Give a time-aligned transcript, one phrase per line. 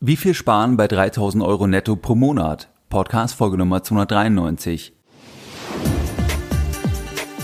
[0.00, 2.68] Wie viel sparen bei 3000 Euro netto pro Monat?
[2.88, 4.92] Podcast Folge Nummer 293.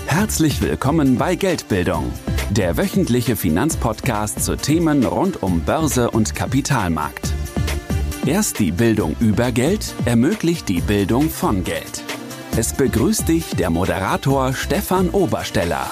[0.06, 2.12] Herzlich willkommen bei Geldbildung,
[2.50, 7.32] der wöchentliche Finanzpodcast zu Themen rund um Börse und Kapitalmarkt.
[8.24, 12.04] Erst die Bildung über Geld ermöglicht die Bildung von Geld.
[12.56, 15.90] Es begrüßt dich der Moderator Stefan Obersteller.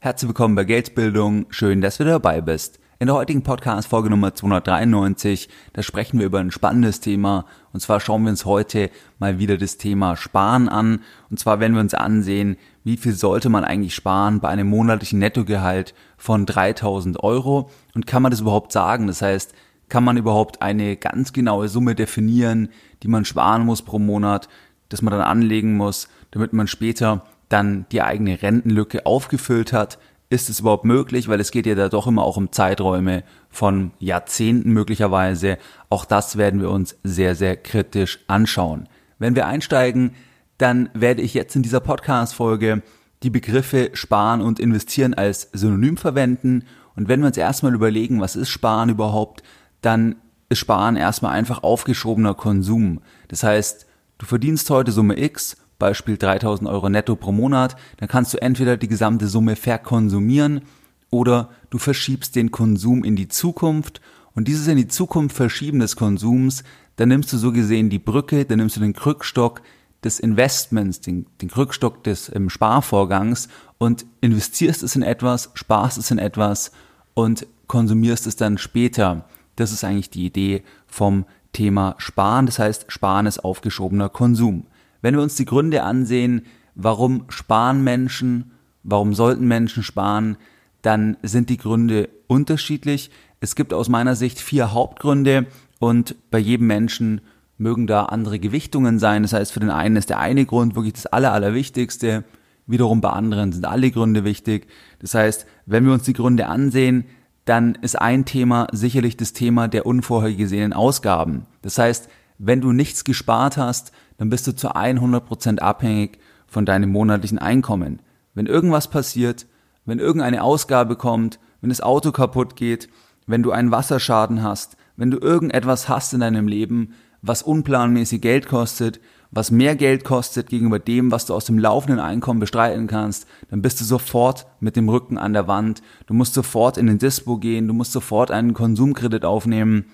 [0.00, 1.46] Herzlich willkommen bei Geldbildung.
[1.48, 2.78] Schön, dass du dabei bist.
[2.98, 7.44] In der heutigen Podcast-Folge Nummer 293, da sprechen wir über ein spannendes Thema.
[7.74, 11.00] Und zwar schauen wir uns heute mal wieder das Thema Sparen an.
[11.28, 15.18] Und zwar werden wir uns ansehen, wie viel sollte man eigentlich sparen bei einem monatlichen
[15.18, 17.68] Nettogehalt von 3000 Euro?
[17.94, 19.08] Und kann man das überhaupt sagen?
[19.08, 19.52] Das heißt,
[19.90, 22.70] kann man überhaupt eine ganz genaue Summe definieren,
[23.02, 24.48] die man sparen muss pro Monat,
[24.88, 29.98] dass man dann anlegen muss, damit man später dann die eigene Rentenlücke aufgefüllt hat?
[30.28, 33.92] Ist es überhaupt möglich, weil es geht ja da doch immer auch um Zeiträume von
[33.98, 35.58] Jahrzehnten möglicherweise.
[35.88, 38.88] Auch das werden wir uns sehr, sehr kritisch anschauen.
[39.18, 40.14] Wenn wir einsteigen,
[40.58, 42.82] dann werde ich jetzt in dieser Podcast-Folge
[43.22, 46.64] die Begriffe Sparen und Investieren als Synonym verwenden.
[46.96, 49.42] Und wenn wir uns erstmal überlegen, was ist Sparen überhaupt,
[49.80, 50.16] dann
[50.48, 53.00] ist Sparen erstmal einfach aufgeschobener Konsum.
[53.28, 53.86] Das heißt,
[54.18, 58.76] du verdienst heute Summe X Beispiel 3000 Euro netto pro Monat, dann kannst du entweder
[58.76, 60.62] die gesamte Summe verkonsumieren
[61.10, 64.00] oder du verschiebst den Konsum in die Zukunft
[64.34, 66.62] und dieses in die Zukunft verschieben des Konsums,
[66.96, 69.62] dann nimmst du so gesehen die Brücke, dann nimmst du den Krückstock
[70.04, 73.48] des Investments, den, den Krückstock des ähm, Sparvorgangs
[73.78, 76.72] und investierst es in etwas, sparst es in etwas
[77.14, 79.24] und konsumierst es dann später.
[79.56, 82.46] Das ist eigentlich die Idee vom Thema Sparen.
[82.46, 84.66] Das heißt, Sparen ist aufgeschobener Konsum.
[85.02, 88.52] Wenn wir uns die Gründe ansehen, warum sparen Menschen,
[88.82, 90.36] warum sollten Menschen sparen,
[90.82, 93.10] dann sind die Gründe unterschiedlich.
[93.40, 95.46] Es gibt aus meiner Sicht vier Hauptgründe
[95.78, 97.20] und bei jedem Menschen
[97.58, 99.22] mögen da andere Gewichtungen sein.
[99.22, 102.24] Das heißt, für den einen ist der eine Grund wirklich das Aller, Allerwichtigste.
[102.66, 104.66] Wiederum bei anderen sind alle Gründe wichtig.
[104.98, 107.04] Das heißt, wenn wir uns die Gründe ansehen,
[107.44, 111.46] dann ist ein Thema sicherlich das Thema der unvorhergesehenen Ausgaben.
[111.62, 116.90] Das heißt, wenn du nichts gespart hast, dann bist du zu 100% abhängig von deinem
[116.90, 118.00] monatlichen Einkommen.
[118.34, 119.46] Wenn irgendwas passiert,
[119.84, 122.88] wenn irgendeine Ausgabe kommt, wenn das Auto kaputt geht,
[123.26, 128.46] wenn du einen Wasserschaden hast, wenn du irgendetwas hast in deinem Leben, was unplanmäßig Geld
[128.46, 129.00] kostet,
[129.30, 133.62] was mehr Geld kostet gegenüber dem, was du aus dem laufenden Einkommen bestreiten kannst, dann
[133.62, 135.82] bist du sofort mit dem Rücken an der Wand.
[136.06, 139.86] Du musst sofort in den Dispo gehen, du musst sofort einen Konsumkredit aufnehmen.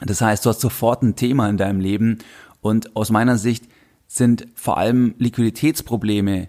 [0.00, 2.18] Das heißt, du hast sofort ein Thema in deinem Leben
[2.60, 3.64] und aus meiner Sicht
[4.06, 6.48] sind vor allem Liquiditätsprobleme,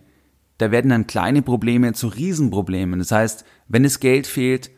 [0.57, 2.99] da werden dann kleine Probleme zu Riesenproblemen.
[2.99, 4.71] Das heißt, wenn es Geld fehlt,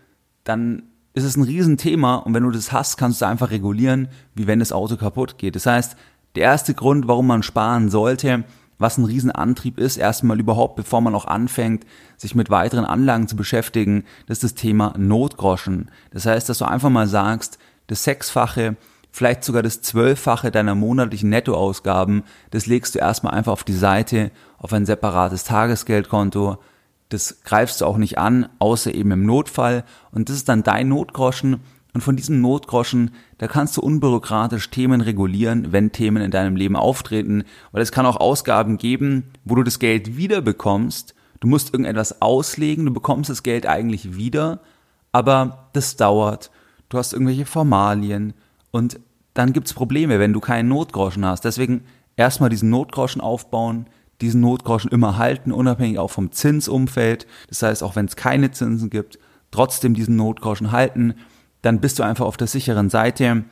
[0.44, 0.84] dann
[1.14, 4.60] ist es ein Riesenthema und wenn du das hast, kannst du einfach regulieren, wie wenn
[4.60, 5.56] das Auto kaputt geht.
[5.56, 5.96] Das heißt,
[6.36, 8.44] der erste Grund, warum man sparen sollte,
[8.80, 11.86] was ein Riesenantrieb ist, erstmal überhaupt, bevor man auch anfängt,
[12.18, 15.92] sich mit weiteren Anlagen zu beschäftigen, das ist das Thema Notgroschen.
[16.12, 18.76] Das heißt, dass du einfach mal sagst, das Sechsfache
[19.14, 24.32] vielleicht sogar das Zwölffache deiner monatlichen Nettoausgaben, das legst du erstmal einfach auf die Seite,
[24.58, 26.58] auf ein separates Tagesgeldkonto.
[27.10, 29.84] Das greifst du auch nicht an, außer eben im Notfall.
[30.12, 31.60] Und das ist dann dein Notgroschen.
[31.94, 36.76] Und von diesem Notgroschen, da kannst du unbürokratisch Themen regulieren, wenn Themen in deinem Leben
[36.76, 37.44] auftreten.
[37.72, 41.14] Weil es kann auch Ausgaben geben, wo du das Geld wieder bekommst.
[41.40, 44.62] Du musst irgendetwas auslegen, du bekommst das Geld eigentlich wieder,
[45.12, 46.50] aber das dauert.
[46.90, 48.34] Du hast irgendwelche Formalien,
[48.74, 49.00] und
[49.36, 51.46] dann gibt's Probleme, wenn du keinen Notgroschen hast.
[51.46, 51.84] Deswegen
[52.18, 53.86] erstmal diesen Notgroschen aufbauen,
[54.20, 57.28] diesen Notgroschen immer halten, unabhängig auch vom Zinsumfeld.
[57.50, 59.20] Das heißt, auch wenn es keine Zinsen gibt,
[59.52, 61.14] trotzdem diesen Notgroschen halten.
[61.62, 63.44] Dann bist du einfach auf der sicheren Seite.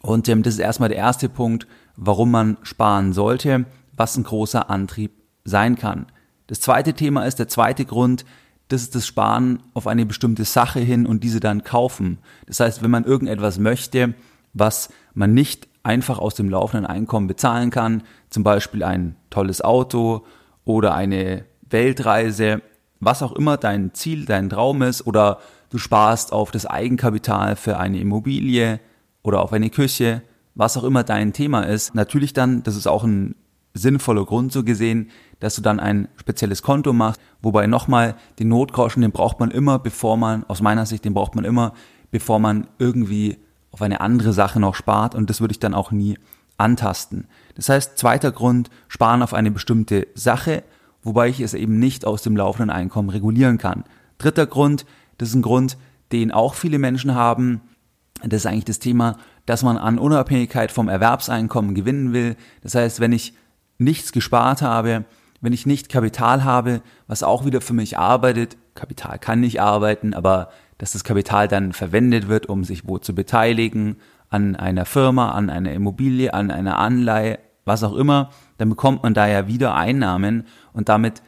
[0.00, 4.70] Und ähm, das ist erstmal der erste Punkt, warum man sparen sollte, was ein großer
[4.70, 5.12] Antrieb
[5.44, 6.06] sein kann.
[6.46, 8.24] Das zweite Thema ist, der zweite Grund,
[8.68, 12.18] das ist das Sparen auf eine bestimmte Sache hin und diese dann kaufen.
[12.46, 14.14] Das heißt, wenn man irgendetwas möchte,
[14.58, 20.24] was man nicht einfach aus dem laufenden Einkommen bezahlen kann, zum Beispiel ein tolles Auto
[20.64, 22.62] oder eine Weltreise,
[22.98, 25.38] was auch immer dein Ziel, dein Traum ist, oder
[25.70, 28.80] du sparst auf das Eigenkapital für eine Immobilie
[29.22, 30.22] oder auf eine Küche,
[30.54, 31.94] was auch immer dein Thema ist.
[31.94, 33.36] Natürlich dann, das ist auch ein
[33.74, 39.02] sinnvoller Grund so gesehen, dass du dann ein spezielles Konto machst, wobei nochmal den Notgroschen,
[39.02, 41.74] den braucht man immer, bevor man, aus meiner Sicht, den braucht man immer,
[42.10, 43.36] bevor man irgendwie
[43.76, 46.18] auf eine andere Sache noch spart und das würde ich dann auch nie
[46.56, 47.28] antasten.
[47.56, 50.62] Das heißt, zweiter Grund, sparen auf eine bestimmte Sache,
[51.02, 53.84] wobei ich es eben nicht aus dem laufenden Einkommen regulieren kann.
[54.16, 54.86] Dritter Grund,
[55.18, 55.76] das ist ein Grund,
[56.10, 57.60] den auch viele Menschen haben,
[58.22, 62.36] das ist eigentlich das Thema, dass man an Unabhängigkeit vom Erwerbseinkommen gewinnen will.
[62.62, 63.34] Das heißt, wenn ich
[63.76, 65.04] nichts gespart habe,
[65.42, 70.14] wenn ich nicht Kapital habe, was auch wieder für mich arbeitet, Kapital kann nicht arbeiten,
[70.14, 73.96] aber dass das Kapital dann verwendet wird, um sich wo zu beteiligen,
[74.28, 79.14] an einer Firma, an einer Immobilie, an einer Anleihe, was auch immer, dann bekommt man
[79.14, 81.22] da ja wieder Einnahmen und damit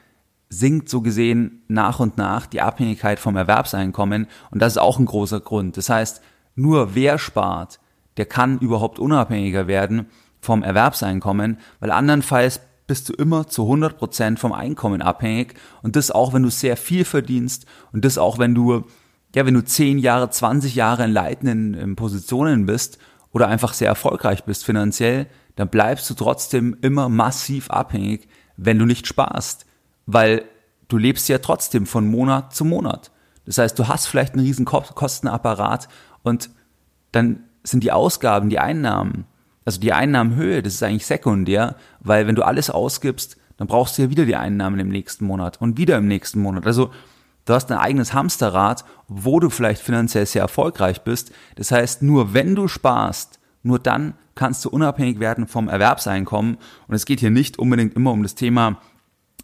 [0.49, 5.07] sinkt so gesehen nach und nach die Abhängigkeit vom Erwerbseinkommen und das ist auch ein
[5.07, 5.77] großer Grund.
[5.77, 6.23] Das heißt,
[6.55, 7.81] nur wer spart,
[8.17, 10.07] der kann überhaupt unabhängiger werden
[10.41, 16.11] vom Erwerbseinkommen, weil andernfalls bist du immer zu 100 Prozent vom Einkommen abhängig und das
[16.11, 18.85] auch, wenn du sehr viel verdienst und das auch, wenn du,
[19.35, 22.99] ja, wenn du 10 Jahre, 20 Jahre in leitenden Positionen bist
[23.33, 25.27] oder einfach sehr erfolgreich bist finanziell,
[25.57, 29.67] dann bleibst du trotzdem immer massiv abhängig, wenn du nicht sparst,
[30.07, 30.45] weil
[30.89, 33.11] du lebst ja trotzdem von Monat zu Monat.
[33.45, 35.89] Das heißt, du hast vielleicht einen riesen Kostenapparat
[36.23, 36.51] und
[37.13, 39.27] dann sind die Ausgaben, die Einnahmen,
[39.65, 44.03] also die Einnahmenhöhe, das ist eigentlich sekundär, weil wenn du alles ausgibst, dann brauchst du
[44.03, 46.67] ja wieder die Einnahmen im nächsten Monat und wieder im nächsten Monat.
[46.67, 46.91] Also
[47.49, 51.33] du hast ein eigenes Hamsterrad, wo du vielleicht finanziell sehr erfolgreich bist.
[51.57, 56.59] Das heißt, nur wenn du sparst, nur dann kannst du unabhängig werden vom Erwerbseinkommen.
[56.87, 58.81] Und es geht hier nicht unbedingt immer um das Thema,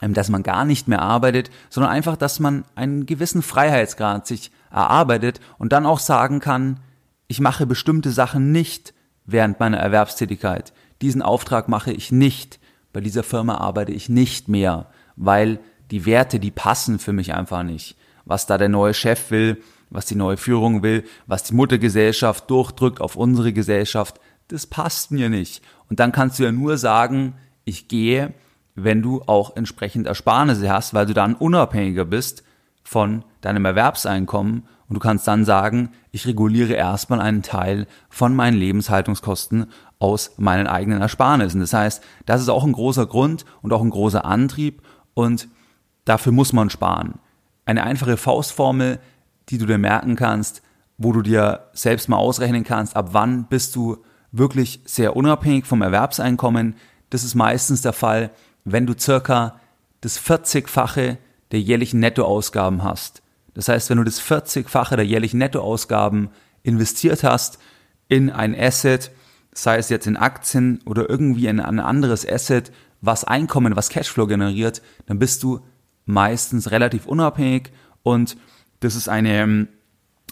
[0.03, 4.53] ähm, dass man gar nicht mehr arbeitet, sondern einfach, dass man einen gewissen Freiheitsgrad sich
[4.71, 6.81] erarbeitet und dann auch sagen kann,
[7.27, 8.93] ich mache bestimmte Sachen nicht
[9.25, 10.73] während meiner Erwerbstätigkeit.
[11.01, 12.61] Diesen Auftrag mache ich nicht.
[12.93, 15.59] Bei dieser Firma arbeite ich nicht mehr, weil
[15.95, 17.97] die Werte, die passen für mich einfach nicht.
[18.25, 23.01] Was da der neue Chef will, was die neue Führung will, was die Muttergesellschaft durchdrückt
[23.01, 24.19] auf unsere Gesellschaft,
[24.49, 25.63] das passt mir nicht.
[25.89, 28.35] Und dann kannst du ja nur sagen, ich gehe,
[28.75, 32.43] wenn du auch entsprechend Ersparnisse hast, weil du dann unabhängiger bist
[32.83, 38.57] von deinem Erwerbseinkommen und du kannst dann sagen, ich reguliere erstmal einen Teil von meinen
[38.57, 39.67] Lebenshaltungskosten
[40.01, 41.61] aus meinen eigenen Ersparnissen.
[41.61, 44.83] Das heißt, das ist auch ein großer Grund und auch ein großer Antrieb
[45.15, 45.47] und
[46.05, 47.19] dafür muss man sparen.
[47.65, 48.99] Eine einfache Faustformel,
[49.49, 50.63] die du dir merken kannst,
[50.99, 53.99] wo du dir selbst mal ausrechnen kannst, ab wann bist du
[54.33, 56.77] wirklich sehr unabhängig vom Erwerbseinkommen.
[57.11, 58.31] Das ist meistens der Fall,
[58.65, 59.61] wenn du circa
[60.01, 61.17] das 40-fache
[61.53, 63.23] der jährlichen Nettoausgaben hast.
[63.55, 66.31] Das heißt, wenn du das 40-fache der jährlichen Nettoausgaben
[66.63, 67.59] investiert hast
[68.09, 69.11] in ein Asset,
[69.53, 74.27] sei es jetzt in Aktien oder irgendwie in ein anderes Asset, was Einkommen, was Cashflow
[74.27, 75.61] generiert, dann bist du
[76.07, 77.73] meistens relativ unabhängig
[78.03, 78.37] und
[78.81, 79.69] das ist eine ähm,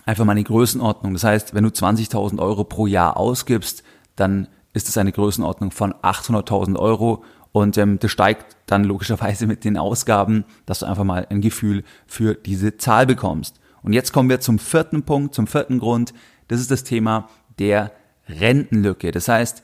[0.05, 1.13] einfach mal eine Größenordnung.
[1.13, 3.83] Das heißt, wenn du 20.000 Euro pro Jahr ausgibst,
[4.17, 9.65] dann ist es eine Größenordnung von 800.000 Euro und ähm, das steigt dann logischerweise mit
[9.65, 13.61] den Ausgaben, dass du einfach mal ein Gefühl für diese Zahl bekommst.
[13.83, 16.15] Und jetzt kommen wir zum vierten Punkt, zum vierten Grund.
[16.49, 17.29] Das ist das Thema
[17.59, 17.93] der
[18.29, 19.11] Rentenlücke.
[19.11, 19.63] Das heißt,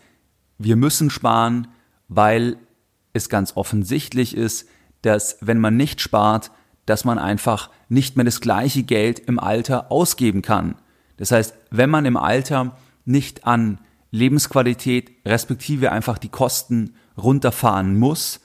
[0.59, 1.69] wir müssen sparen,
[2.09, 2.59] weil
[3.13, 4.69] es ganz offensichtlich ist,
[5.03, 6.51] dass wenn man nicht spart,
[6.87, 10.77] dass man einfach nicht mehr das gleiche Geld im Alter ausgeben kann.
[11.17, 13.79] Das heißt, wenn man im Alter nicht an
[14.11, 18.41] Lebensqualität respektive einfach die Kosten runterfahren muss,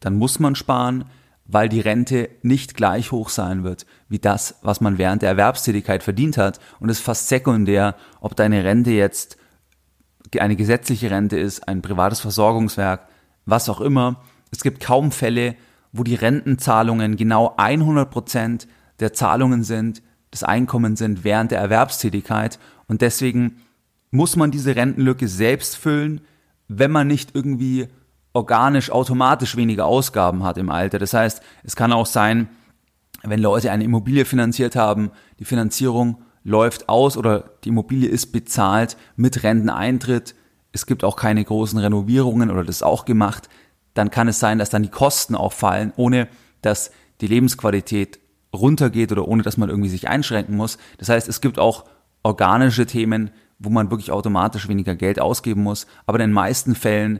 [0.00, 1.04] dann muss man sparen,
[1.46, 6.02] weil die Rente nicht gleich hoch sein wird wie das, was man während der Erwerbstätigkeit
[6.02, 6.60] verdient hat.
[6.80, 9.36] Und es ist fast sekundär, ob deine Rente jetzt
[10.38, 13.06] eine gesetzliche Rente ist, ein privates Versorgungswerk,
[13.46, 14.22] was auch immer.
[14.50, 15.56] Es gibt kaum Fälle,
[15.92, 18.68] wo die Rentenzahlungen genau 100 Prozent
[19.00, 20.02] der Zahlungen sind,
[20.32, 22.58] des Einkommens sind während der Erwerbstätigkeit.
[22.86, 23.62] Und deswegen
[24.10, 26.20] muss man diese Rentenlücke selbst füllen,
[26.68, 27.88] wenn man nicht irgendwie
[28.34, 30.98] organisch automatisch weniger Ausgaben hat im Alter.
[30.98, 32.48] Das heißt, es kann auch sein,
[33.22, 38.96] wenn Leute eine Immobilie finanziert haben, die Finanzierung läuft aus oder die Immobilie ist bezahlt
[39.16, 40.34] mit Renteneintritt,
[40.72, 43.48] es gibt auch keine großen Renovierungen oder das auch gemacht,
[43.98, 46.28] dann kann es sein, dass dann die Kosten auch fallen, ohne
[46.62, 48.20] dass die Lebensqualität
[48.54, 50.78] runtergeht oder ohne dass man irgendwie sich einschränken muss.
[50.98, 51.84] Das heißt, es gibt auch
[52.22, 55.88] organische Themen, wo man wirklich automatisch weniger Geld ausgeben muss.
[56.06, 57.18] Aber in den meisten Fällen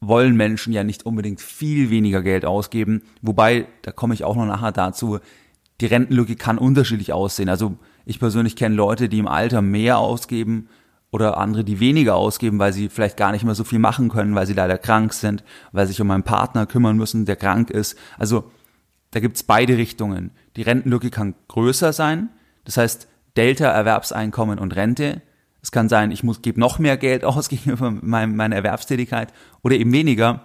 [0.00, 3.02] wollen Menschen ja nicht unbedingt viel weniger Geld ausgeben.
[3.22, 5.20] Wobei, da komme ich auch noch nachher dazu,
[5.80, 7.48] die Rentenlücke kann unterschiedlich aussehen.
[7.48, 10.68] Also ich persönlich kenne Leute, die im Alter mehr ausgeben
[11.12, 14.34] oder andere, die weniger ausgeben, weil sie vielleicht gar nicht mehr so viel machen können,
[14.34, 17.70] weil sie leider krank sind, weil sie sich um einen Partner kümmern müssen, der krank
[17.70, 17.96] ist.
[18.18, 18.50] Also
[19.12, 20.32] da gibt's beide Richtungen.
[20.56, 22.30] Die Rentenlücke kann größer sein,
[22.64, 25.22] das heißt Delta Erwerbseinkommen und Rente
[25.62, 29.76] es kann sein, ich muss gebe noch mehr Geld aus gegenüber meinem, meiner Erwerbstätigkeit oder
[29.76, 30.42] eben weniger.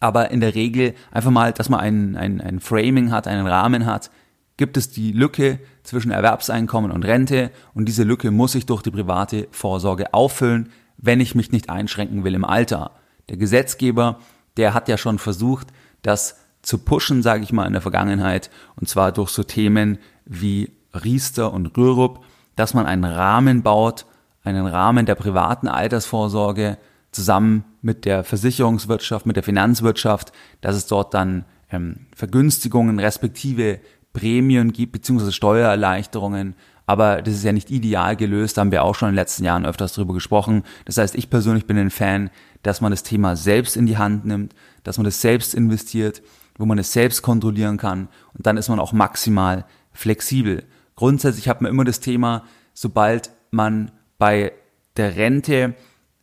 [0.00, 3.86] Aber in der Regel einfach mal, dass man ein, ein, ein Framing hat, einen Rahmen
[3.86, 4.10] hat,
[4.56, 8.90] gibt es die Lücke zwischen Erwerbseinkommen und Rente und diese Lücke muss ich durch die
[8.90, 12.92] private Vorsorge auffüllen, wenn ich mich nicht einschränken will im Alter.
[13.28, 14.18] Der Gesetzgeber,
[14.56, 15.68] der hat ja schon versucht,
[16.02, 20.70] das zu pushen, sage ich mal, in der Vergangenheit, und zwar durch so Themen wie
[20.94, 22.24] Riester und Rürup,
[22.54, 24.06] dass man einen Rahmen baut,
[24.44, 26.78] einen Rahmen der privaten Altersvorsorge
[27.10, 33.80] zusammen mit der Versicherungswirtschaft, mit der Finanzwirtschaft, dass es dort dann ähm, Vergünstigungen respektive
[34.12, 36.54] Prämien gibt, beziehungsweise Steuererleichterungen.
[36.86, 39.44] Aber das ist ja nicht ideal gelöst, da haben wir auch schon in den letzten
[39.44, 40.64] Jahren öfters drüber gesprochen.
[40.84, 42.30] Das heißt, ich persönlich bin ein Fan,
[42.62, 46.22] dass man das Thema selbst in die Hand nimmt, dass man das selbst investiert,
[46.58, 50.64] wo man es selbst kontrollieren kann und dann ist man auch maximal flexibel.
[50.96, 54.52] Grundsätzlich hat man immer das Thema, sobald man bei
[54.96, 55.74] der Rente,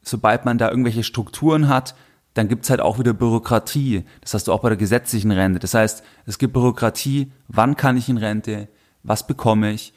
[0.01, 1.95] sobald man da irgendwelche Strukturen hat,
[2.33, 4.03] dann gibt's halt auch wieder Bürokratie.
[4.21, 5.59] Das hast du auch bei der gesetzlichen Rente.
[5.59, 8.67] Das heißt, es gibt Bürokratie, wann kann ich in Rente,
[9.03, 9.93] was bekomme ich,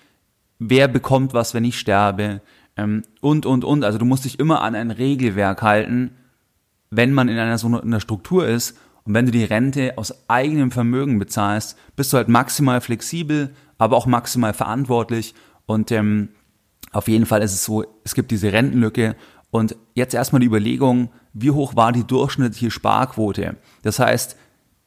[0.59, 2.41] wer bekommt was, wenn ich sterbe
[2.77, 3.85] ähm, und, und, und.
[3.85, 6.13] Also du musst dich immer an ein Regelwerk halten,
[6.91, 10.71] wenn man in einer so einer Struktur ist und wenn du die Rente aus eigenem
[10.71, 15.35] Vermögen bezahlst, bist du halt maximal flexibel, aber auch maximal verantwortlich.
[15.67, 16.29] Und ähm,
[16.93, 19.17] auf jeden Fall ist es so, es gibt diese Rentenlücke.
[19.53, 23.59] Und jetzt erstmal die Überlegung, wie hoch war die durchschnittliche Sparquote?
[23.83, 24.35] Das heißt,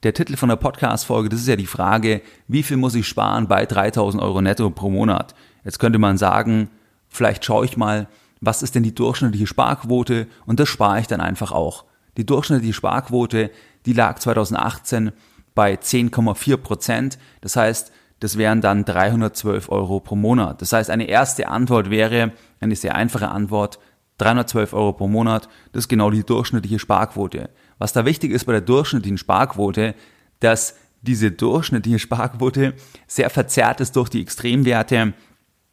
[0.02, 3.48] der Titel von der Podcast-Folge, das ist ja die Frage, wie viel muss ich sparen
[3.48, 5.36] bei 3000 Euro netto pro Monat?
[5.64, 6.72] Jetzt könnte man sagen,
[7.10, 8.08] vielleicht schaue ich mal,
[8.42, 10.26] was ist denn die durchschnittliche Sparquote?
[10.48, 11.86] Und das spare ich dann einfach auch.
[12.18, 13.52] Die durchschnittliche Sparquote,
[13.86, 15.12] die lag 2018
[15.54, 17.20] bei 10,4 Prozent.
[17.42, 20.60] Das heißt, das wären dann 312 Euro pro Monat.
[20.64, 23.78] Das heißt, eine erste Antwort wäre, eine sehr einfache Antwort,
[24.18, 27.50] 312 Euro pro Monat, das ist genau die durchschnittliche Sparquote.
[27.78, 29.96] Was da wichtig ist bei der durchschnittlichen Sparquote,
[30.40, 32.74] dass diese durchschnittliche Sparquote
[33.08, 35.14] sehr verzerrt ist durch die Extremwerte.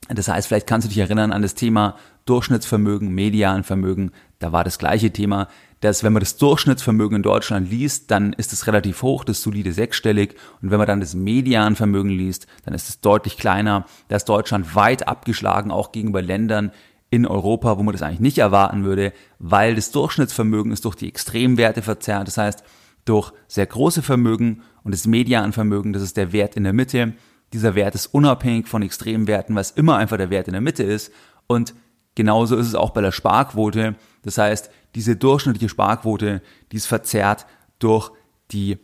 [0.08, 1.96] Das heißt, vielleicht kannst du dich erinnern an das Thema
[2.26, 4.11] Durchschnittsvermögen, Medianvermögen.
[4.40, 5.49] Da war das gleiche Thema
[5.82, 9.72] dass wenn man das Durchschnittsvermögen in Deutschland liest, dann ist es relativ hoch, das solide
[9.72, 10.37] sechsstellig.
[10.62, 13.84] Und wenn man dann das Medianvermögen liest, dann ist es deutlich kleiner.
[14.06, 16.70] Da ist Deutschland weit abgeschlagen, auch gegenüber Ländern
[17.12, 21.09] in Europa, wo man das eigentlich nicht erwarten würde, weil das Durchschnittsvermögen ist durch die
[21.09, 22.26] Extremwerte verzerrt.
[22.26, 22.64] Das heißt,
[23.04, 27.12] durch sehr große Vermögen und das Medianvermögen, das ist der Wert in der Mitte.
[27.52, 31.12] Dieser Wert ist unabhängig von Extremwerten, es immer einfach der Wert in der Mitte ist.
[31.47, 31.75] Und
[32.14, 33.95] genauso ist es auch bei der Sparquote.
[34.23, 36.40] Das heißt, diese durchschnittliche Sparquote,
[36.73, 37.45] die ist verzerrt
[37.78, 38.11] durch
[38.52, 38.78] die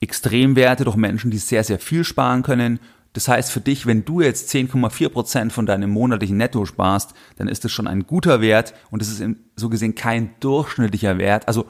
[0.00, 2.80] Extremwerte, durch Menschen, die sehr, sehr viel sparen können.
[3.18, 7.48] Das heißt für dich, wenn du jetzt 10,4 Prozent von deinem monatlichen Netto sparst, dann
[7.48, 9.20] ist das schon ein guter Wert und es ist
[9.56, 11.48] so gesehen kein durchschnittlicher Wert.
[11.48, 11.66] Also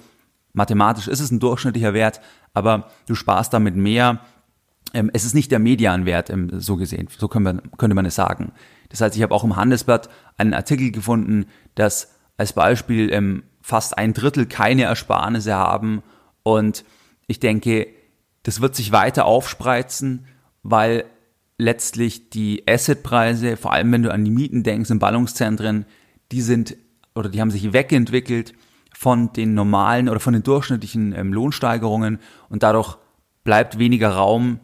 [0.53, 2.21] mathematisch ist es ein durchschnittlicher Wert,
[2.53, 4.21] aber du sparst damit mehr.
[4.93, 8.53] Ähm, es ist nicht der Medianwert, ähm, so gesehen, so könnte man es sagen.
[8.91, 13.97] Das heißt, ich habe auch im Handelsblatt einen Artikel gefunden, dass als Beispiel ähm, fast
[13.97, 16.03] ein Drittel keine Ersparnisse haben.
[16.43, 16.85] Und
[17.27, 17.87] ich denke,
[18.43, 20.27] das wird sich weiter aufspreizen,
[20.63, 21.07] weil
[21.59, 25.85] letztlich die Assetpreise, vor allem wenn du an die Mieten denkst in Ballungszentren,
[26.33, 26.77] die sind
[27.15, 28.55] oder die haben sich wegentwickelt
[28.95, 32.97] von den normalen oder von den durchschnittlichen ähm, Lohnsteigerungen und dadurch
[33.45, 34.61] bleibt weniger Raum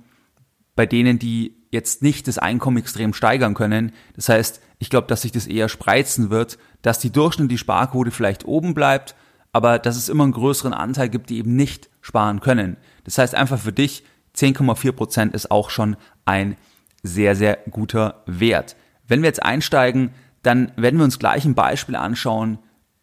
[0.76, 3.92] bei denen, die jetzt nicht das Einkommen extrem steigern können.
[4.14, 8.44] Das heißt, ich glaube, dass sich das eher spreizen wird, dass die durchschnittliche Sparquote vielleicht
[8.44, 9.16] oben bleibt,
[9.52, 12.76] aber dass es immer einen größeren Anteil gibt, die eben nicht sparen können.
[13.04, 14.04] Das heißt einfach für dich,
[14.36, 16.56] 10,4 Prozent ist auch schon ein
[17.04, 18.74] sehr, sehr guter Wert.
[19.06, 20.10] Wenn wir jetzt einsteigen,
[20.42, 22.58] dann werden wir uns gleich ein Beispiel anschauen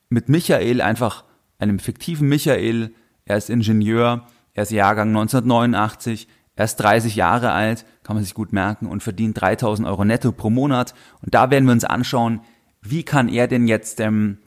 [0.10, 1.24] mit Michael, einfach
[1.60, 2.94] einem fiktiven Michael.
[3.24, 8.34] Er ist Ingenieur, er ist Jahrgang 1989, er ist 30 Jahre alt, kann man sich
[8.34, 10.94] gut merken, und verdient 3000 Euro netto pro Monat.
[11.22, 12.42] Und da werden wir uns anschauen,
[12.82, 14.40] wie kann er denn jetzt ähm,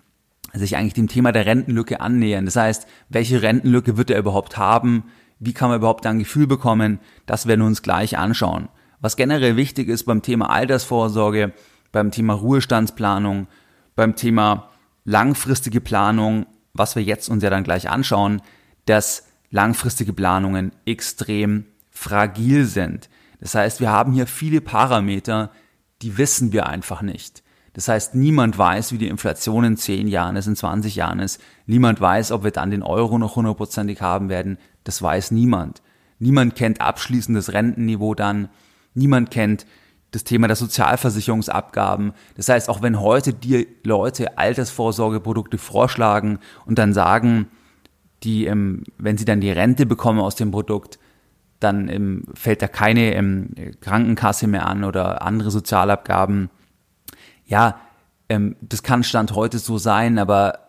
[0.53, 2.45] sich eigentlich dem Thema der Rentenlücke annähern?
[2.45, 5.05] Das heißt, welche Rentenlücke wird er überhaupt haben?
[5.39, 6.99] Wie kann man überhaupt ein Gefühl bekommen?
[7.27, 8.69] Das werden wir uns gleich anschauen.
[9.05, 11.53] Was generell wichtig ist beim Thema Altersvorsorge,
[11.93, 13.49] beim Thema Ruhestandsplanung,
[13.95, 14.71] beim Thema
[15.05, 18.41] langfristige Planung, was wir jetzt uns ja dann gleich anschauen,
[18.87, 23.11] dass langfristige Planungen extrem fragil sind.
[23.41, 25.51] Das heißt, wir haben hier viele Parameter,
[26.01, 27.43] die wissen wir einfach nicht.
[27.75, 31.43] Das heißt, niemand weiß, wie die Inflation in 10 Jahren ist, in 20 Jahren ist.
[31.67, 34.57] Niemand weiß, ob wir dann den Euro noch hundertprozentig haben werden.
[34.83, 35.83] Das weiß niemand.
[36.19, 38.49] Niemand kennt abschließendes Rentenniveau dann.
[38.95, 39.67] Niemand kennt
[40.13, 42.13] das Thema der Sozialversicherungsabgaben.
[42.37, 47.49] Das heißt, auch wenn heute dir Leute Altersvorsorgeprodukte vorschlagen und dann sagen,
[48.23, 50.99] die, ähm, wenn sie dann die Rente bekommen aus dem Produkt,
[51.59, 56.51] dann ähm, fällt da keine ähm, Krankenkasse mehr an oder andere Sozialabgaben.
[57.47, 57.81] Ja,
[58.63, 60.61] das kann Stand heute so sein, aber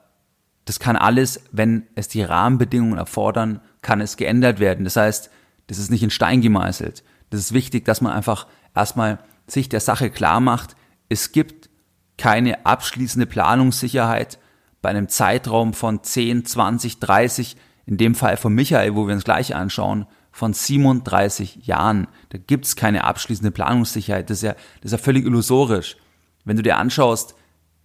[0.65, 4.84] das kann alles, wenn es die Rahmenbedingungen erfordern, kann es geändert werden.
[4.84, 5.29] Das heißt,
[5.67, 7.03] das ist nicht in Stein gemeißelt.
[7.29, 10.75] Das ist wichtig, dass man einfach erstmal sich der Sache klar macht,
[11.10, 11.70] es gibt
[12.17, 14.39] keine abschließende Planungssicherheit
[14.82, 19.24] bei einem Zeitraum von 10, 20, 30, in dem Fall von Michael, wo wir uns
[19.24, 22.08] gleich anschauen, von 37 Jahren.
[22.29, 24.29] Da gibt es keine abschließende Planungssicherheit.
[24.29, 25.98] Das ist, ja, das ist ja völlig illusorisch.
[26.44, 27.36] Wenn du dir anschaust,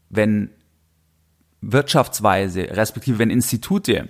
[0.09, 0.51] wenn
[1.61, 4.09] Wirtschaftsweise, respektive wenn Institute,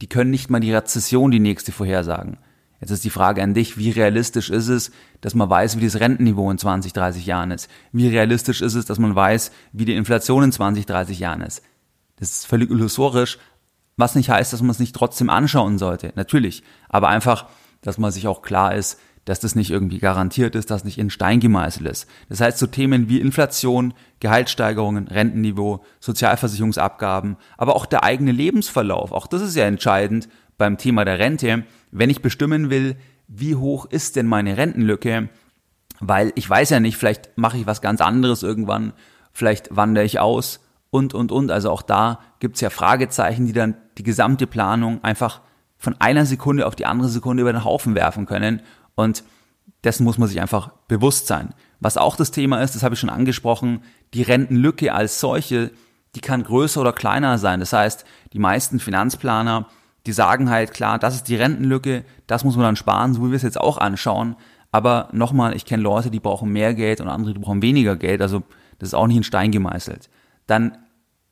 [0.00, 2.38] die können nicht mal die Rezession, die nächste vorhersagen.
[2.80, 4.90] Jetzt ist die Frage an dich, wie realistisch ist es,
[5.20, 7.70] dass man weiß, wie das Rentenniveau in 20, 30 Jahren ist?
[7.92, 11.62] Wie realistisch ist es, dass man weiß, wie die Inflation in 20, 30 Jahren ist?
[12.16, 13.38] Das ist völlig illusorisch,
[13.96, 16.12] was nicht heißt, dass man es nicht trotzdem anschauen sollte.
[16.16, 16.62] Natürlich.
[16.88, 17.46] Aber einfach,
[17.80, 21.10] dass man sich auch klar ist, dass das nicht irgendwie garantiert ist, dass nicht in
[21.10, 22.08] Stein gemeißelt ist.
[22.28, 29.26] Das heißt, so Themen wie Inflation, Gehaltssteigerungen, Rentenniveau, Sozialversicherungsabgaben, aber auch der eigene Lebensverlauf, auch
[29.26, 30.28] das ist ja entscheidend
[30.58, 32.96] beim Thema der Rente, wenn ich bestimmen will,
[33.28, 35.28] wie hoch ist denn meine Rentenlücke,
[36.00, 38.92] weil ich weiß ja nicht, vielleicht mache ich was ganz anderes irgendwann,
[39.32, 41.50] vielleicht wandere ich aus und, und, und.
[41.50, 45.40] Also auch da gibt's ja Fragezeichen, die dann die gesamte Planung einfach
[45.78, 48.62] von einer Sekunde auf die andere Sekunde über den Haufen werfen können.
[48.94, 49.24] Und
[49.84, 51.54] dessen muss man sich einfach bewusst sein.
[51.80, 53.82] Was auch das Thema ist, das habe ich schon angesprochen,
[54.14, 55.70] die Rentenlücke als solche,
[56.14, 57.60] die kann größer oder kleiner sein.
[57.60, 59.68] Das heißt, die meisten Finanzplaner,
[60.06, 63.30] die sagen halt klar, das ist die Rentenlücke, das muss man dann sparen, so wie
[63.30, 64.36] wir es jetzt auch anschauen.
[64.70, 68.22] Aber nochmal, ich kenne Leute, die brauchen mehr Geld und andere, die brauchen weniger Geld.
[68.22, 68.42] Also
[68.78, 70.08] das ist auch nicht in Stein gemeißelt.
[70.46, 70.78] Dann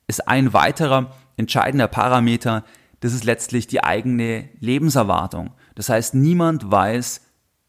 [0.07, 2.65] ist ein weiterer entscheidender Parameter,
[3.01, 5.53] das ist letztlich die eigene Lebenserwartung.
[5.75, 7.21] Das heißt, niemand weiß,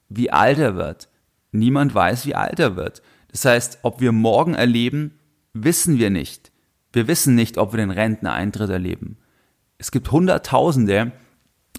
[0.09, 1.09] wie alt er wird.
[1.51, 3.01] Niemand weiß, wie alt er wird.
[3.31, 5.19] Das heißt, ob wir morgen erleben,
[5.53, 6.51] wissen wir nicht.
[6.93, 9.17] Wir wissen nicht, ob wir den Renteneintritt erleben.
[9.77, 11.12] Es gibt Hunderttausende,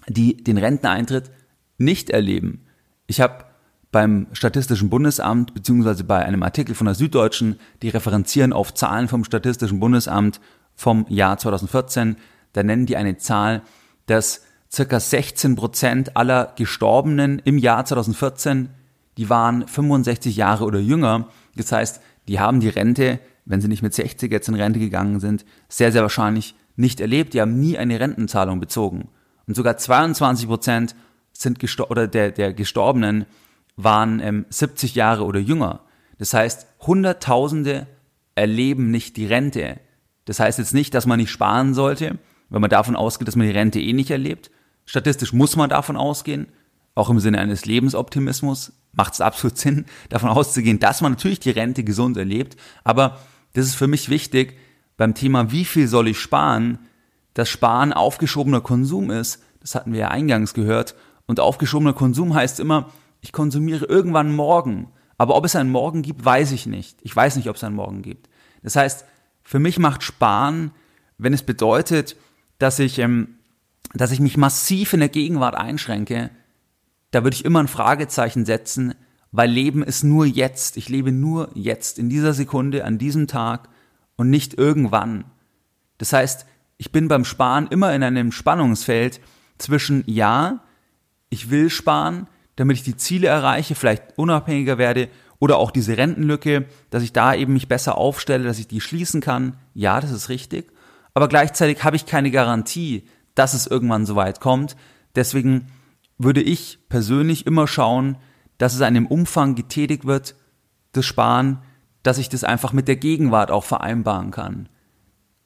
[0.07, 1.31] die den Renteneintritt
[1.77, 2.65] nicht erleben.
[3.07, 3.45] Ich habe
[3.91, 9.23] beim Statistischen Bundesamt beziehungsweise bei einem Artikel von der Süddeutschen, die referenzieren auf Zahlen vom
[9.23, 10.39] Statistischen Bundesamt
[10.75, 12.17] vom Jahr 2014,
[12.53, 13.61] da nennen die eine Zahl,
[14.05, 18.69] dass circa 16 Prozent aller Gestorbenen im Jahr 2014,
[19.17, 21.29] die waren 65 Jahre oder jünger.
[21.55, 25.19] Das heißt, die haben die Rente, wenn sie nicht mit 60 jetzt in Rente gegangen
[25.19, 27.33] sind, sehr, sehr wahrscheinlich nicht erlebt.
[27.33, 29.09] Die haben nie eine Rentenzahlung bezogen.
[29.45, 30.95] Und sogar 22 Prozent
[31.33, 31.59] sind
[31.91, 33.25] oder der, der Gestorbenen
[33.75, 35.81] waren ähm, 70 Jahre oder jünger.
[36.17, 37.87] Das heißt, Hunderttausende
[38.33, 39.79] erleben nicht die Rente.
[40.25, 42.17] Das heißt jetzt nicht, dass man nicht sparen sollte,
[42.49, 44.49] wenn man davon ausgeht, dass man die Rente eh nicht erlebt,
[44.87, 46.47] Statistisch muss man davon ausgehen,
[46.95, 51.51] auch im Sinne eines Lebensoptimismus macht es absolut Sinn, davon auszugehen, dass man natürlich die
[51.51, 52.55] Rente gesund erlebt.
[52.83, 53.19] Aber
[53.53, 54.57] das ist für mich wichtig
[54.97, 56.79] beim Thema, wie viel soll ich sparen,
[57.33, 59.43] dass Sparen aufgeschobener Konsum ist.
[59.61, 60.95] Das hatten wir ja eingangs gehört.
[61.27, 62.89] Und aufgeschobener Konsum heißt immer,
[63.21, 64.89] ich konsumiere irgendwann morgen.
[65.17, 66.99] Aber ob es einen Morgen gibt, weiß ich nicht.
[67.01, 68.29] Ich weiß nicht, ob es einen Morgen gibt.
[68.63, 69.05] Das heißt,
[69.43, 70.71] für mich macht Sparen,
[71.17, 72.15] wenn es bedeutet,
[72.59, 73.37] dass ich ähm,
[73.93, 76.29] dass ich mich massiv in der Gegenwart einschränke,
[77.11, 78.93] da würde ich immer ein Fragezeichen setzen,
[79.31, 80.77] weil Leben ist nur jetzt.
[80.77, 83.69] Ich lebe nur jetzt, in dieser Sekunde, an diesem Tag
[84.17, 85.23] und nicht irgendwann.
[85.97, 86.45] Das heißt,
[86.77, 89.21] ich bin beim Sparen immer in einem Spannungsfeld
[89.57, 90.63] zwischen ja,
[91.29, 96.65] ich will sparen, damit ich die Ziele erreiche, vielleicht unabhängiger werde oder auch diese Rentenlücke,
[96.89, 99.57] dass ich da eben mich besser aufstelle, dass ich die schließen kann.
[99.73, 100.71] Ja, das ist richtig.
[101.13, 104.75] Aber gleichzeitig habe ich keine Garantie, dass es irgendwann so weit kommt.
[105.15, 105.67] Deswegen
[106.17, 108.17] würde ich persönlich immer schauen,
[108.57, 110.35] dass es einem Umfang getätigt wird,
[110.93, 111.59] das Sparen,
[112.07, 114.69] dass ich das einfach mit der Gegenwart auch vereinbaren kann.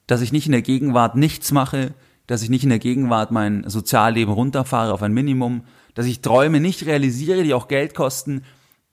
[0.06, 1.92] Dass ich nicht in der Gegenwart nichts mache,
[2.28, 6.60] dass ich nicht in der Gegenwart mein Sozialleben runterfahre auf ein Minimum, dass ich Träume
[6.60, 8.44] nicht realisiere, die auch Geld kosten,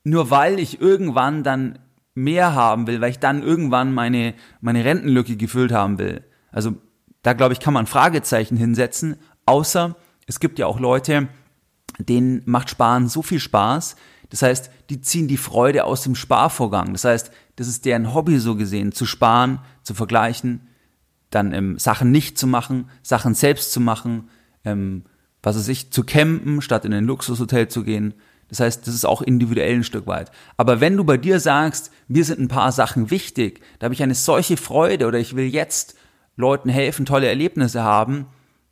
[0.03, 1.77] nur weil ich irgendwann dann
[2.15, 6.23] mehr haben will, weil ich dann irgendwann meine, meine Rentenlücke gefüllt haben will.
[6.51, 6.73] Also
[7.21, 11.27] da glaube ich, kann man Fragezeichen hinsetzen, außer es gibt ja auch Leute,
[11.99, 13.95] denen macht Sparen so viel Spaß.
[14.29, 16.93] Das heißt, die ziehen die Freude aus dem Sparvorgang.
[16.93, 20.67] Das heißt, das ist deren Hobby so gesehen, zu sparen, zu vergleichen,
[21.29, 24.29] dann ähm, Sachen nicht zu machen, Sachen selbst zu machen,
[24.65, 25.03] ähm,
[25.41, 28.13] was weiß ich, zu campen, statt in ein Luxushotel zu gehen.
[28.49, 30.31] Das heißt, das ist auch individuell ein Stück weit.
[30.57, 34.03] Aber wenn du bei dir sagst, mir sind ein paar Sachen wichtig, da habe ich
[34.03, 35.95] eine solche Freude oder ich will jetzt
[36.35, 38.25] Leuten helfen, tolle Erlebnisse haben.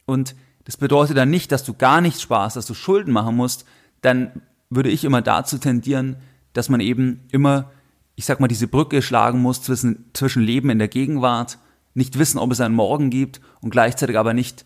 [0.06, 3.66] Und das bedeutet dann nicht, dass du gar nichts sparst, dass du Schulden machen musst.
[4.02, 6.18] dann würde ich immer dazu tendieren,
[6.54, 7.72] dass man eben immer,
[8.16, 11.60] ich sag mal, diese Brücke schlagen muss zwischen, zwischen Leben in der Gegenwart,
[11.94, 14.66] nicht wissen, ob es einen Morgen gibt und gleichzeitig aber nicht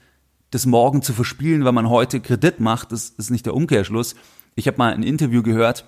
[0.50, 4.16] das Morgen zu verspielen, weil man heute Kredit macht, das ist nicht der Umkehrschluss.
[4.56, 5.86] Ich habe mal ein Interview gehört,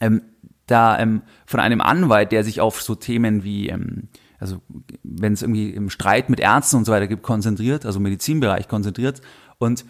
[0.00, 0.22] ähm,
[0.66, 4.62] da ähm, von einem Anwalt, der sich auf so Themen wie, ähm, also
[5.02, 9.20] wenn es irgendwie im Streit mit Ärzten und so weiter gibt, konzentriert, also Medizinbereich konzentriert.
[9.58, 9.84] Und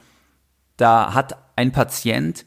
[0.79, 2.47] da hat ein Patient,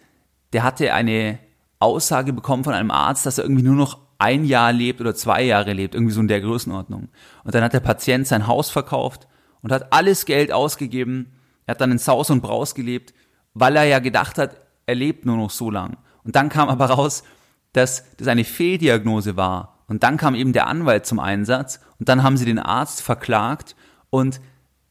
[0.56, 1.38] der hatte eine
[1.80, 5.44] Aussage bekommen von einem Arzt, dass er irgendwie nur noch ein Jahr lebt oder zwei
[5.44, 7.10] Jahre lebt, irgendwie so in der Größenordnung.
[7.44, 9.28] Und dann hat der Patient sein Haus verkauft
[9.62, 11.34] und hat alles Geld ausgegeben.
[11.66, 13.14] Er hat dann in Saus und Braus gelebt,
[13.54, 15.98] weil er ja gedacht hat, er lebt nur noch so lang.
[16.24, 17.24] Und dann kam aber raus,
[17.74, 19.84] dass das eine Fehldiagnose war.
[19.90, 23.76] Und dann kam eben der Anwalt zum Einsatz und dann haben sie den Arzt verklagt
[24.10, 24.40] und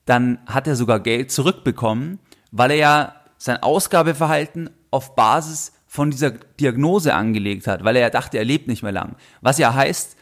[0.05, 2.18] dann hat er sogar Geld zurückbekommen,
[2.53, 8.11] weil er ja sein Ausgabeverhalten auf Basis von dieser Diagnose angelegt hat, weil er ja
[8.11, 9.16] dachte, er lebt nicht mehr lang.
[9.40, 10.16] Was ja heißt,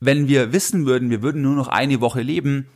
[0.00, 2.66] wenn wir wissen würden, wir würden nur noch eine Woche leben,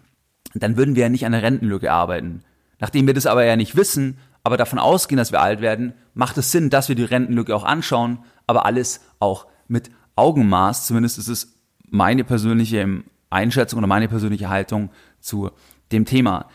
[0.55, 2.43] dann würden wir ja nicht an der Rentenlücke arbeiten.
[2.79, 6.39] Nachdem wir das aber ja nicht wissen, aber davon ausgehen, dass wir alt werden, macht
[6.39, 10.87] es Sinn, dass wir die Rentenlücke auch anschauen, aber alles auch mit Augenmaß.
[10.87, 11.59] Zumindest ist es
[11.89, 15.51] meine persönliche Einschätzung oder meine persönliche Haltung zu
[15.91, 16.49] dem Thema.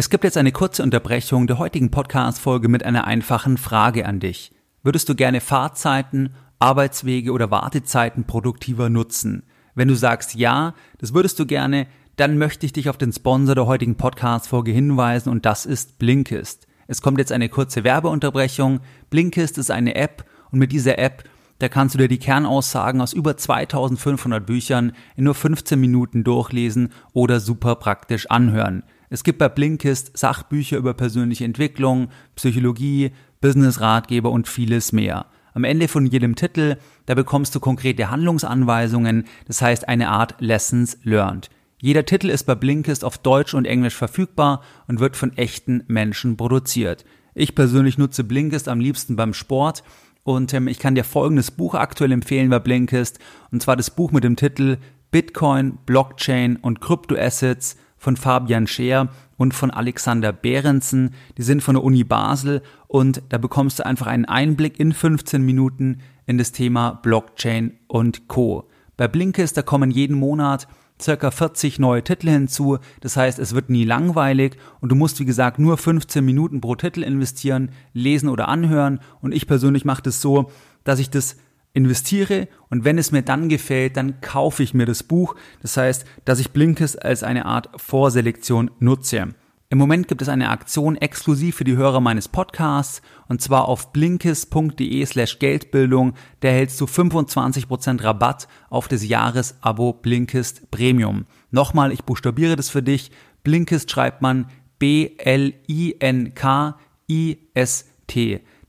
[0.00, 4.50] Es gibt jetzt eine kurze Unterbrechung der heutigen Podcast-Folge mit einer einfachen Frage an dich.
[4.82, 9.42] Würdest du gerne Fahrzeiten, Arbeitswege oder Wartezeiten produktiver nutzen?
[9.74, 11.86] Wenn du sagst ja, das würdest du gerne,
[12.16, 16.66] dann möchte ich dich auf den Sponsor der heutigen Podcast-Folge hinweisen und das ist Blinkist.
[16.86, 18.80] Es kommt jetzt eine kurze Werbeunterbrechung.
[19.10, 21.24] Blinkist ist eine App und mit dieser App
[21.60, 26.90] da kannst du dir die Kernaussagen aus über 2500 Büchern in nur 15 Minuten durchlesen
[27.12, 28.82] oder super praktisch anhören.
[29.12, 35.26] Es gibt bei Blinkist Sachbücher über persönliche Entwicklung, Psychologie, Business-Ratgeber und vieles mehr.
[35.52, 40.96] Am Ende von jedem Titel, da bekommst du konkrete Handlungsanweisungen, das heißt eine Art Lessons
[41.02, 41.50] Learned.
[41.82, 46.36] Jeder Titel ist bei Blinkist auf Deutsch und Englisch verfügbar und wird von echten Menschen
[46.36, 47.04] produziert.
[47.34, 49.82] Ich persönlich nutze Blinkist am liebsten beim Sport
[50.22, 53.18] und ähm, ich kann dir folgendes Buch aktuell empfehlen bei Blinkist
[53.50, 54.76] und zwar das Buch mit dem Titel
[55.10, 61.14] Bitcoin, Blockchain und Kryptoassets von Fabian Scheer und von Alexander Behrensen.
[61.36, 65.42] Die sind von der Uni Basel und da bekommst du einfach einen Einblick in 15
[65.42, 68.68] Minuten in das Thema Blockchain und Co.
[68.96, 70.66] Bei Blinkist, da kommen jeden Monat
[71.00, 72.78] circa 40 neue Titel hinzu.
[73.00, 76.74] Das heißt, es wird nie langweilig und du musst, wie gesagt, nur 15 Minuten pro
[76.76, 79.00] Titel investieren, lesen oder anhören.
[79.20, 80.50] Und ich persönlich mache das so,
[80.84, 81.36] dass ich das
[81.72, 85.36] investiere und wenn es mir dann gefällt, dann kaufe ich mir das Buch.
[85.62, 89.34] Das heißt, dass ich Blinkist als eine Art Vorselektion nutze.
[89.72, 93.92] Im Moment gibt es eine Aktion exklusiv für die Hörer meines Podcasts und zwar auf
[93.92, 96.14] blinkist.de slash Geldbildung.
[96.40, 101.26] Da erhältst du 25% Rabatt auf das Jahresabo Blinkist Premium.
[101.52, 103.12] Nochmal, ich buchstabiere das für dich.
[103.44, 104.46] Blinkist schreibt man
[104.80, 105.60] B-L-I-N-K-I-S-T.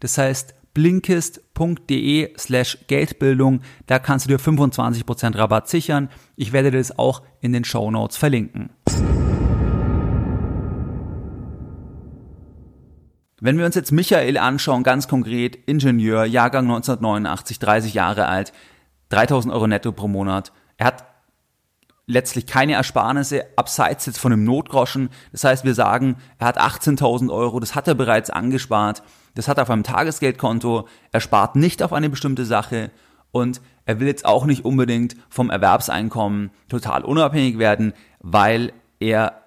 [0.02, 3.62] Das heißt blinkist.de slash Geldbildung.
[3.88, 6.10] Da kannst du dir 25% Rabatt sichern.
[6.36, 8.70] Ich werde das auch in den Show Notes verlinken.
[13.44, 18.54] Wenn wir uns jetzt Michael anschauen, ganz konkret, Ingenieur, Jahrgang 1989, 30 Jahre alt,
[19.10, 20.52] 3000 Euro netto pro Monat.
[20.78, 21.06] Er hat
[22.06, 25.10] letztlich keine Ersparnisse abseits jetzt von einem Notgroschen.
[25.32, 29.02] Das heißt, wir sagen, er hat 18.000 Euro, das hat er bereits angespart,
[29.36, 32.92] das hat er auf einem Tagesgeldkonto, er spart nicht auf eine bestimmte Sache
[33.32, 39.42] und er will jetzt auch nicht unbedingt vom Erwerbseinkommen total unabhängig werden, weil er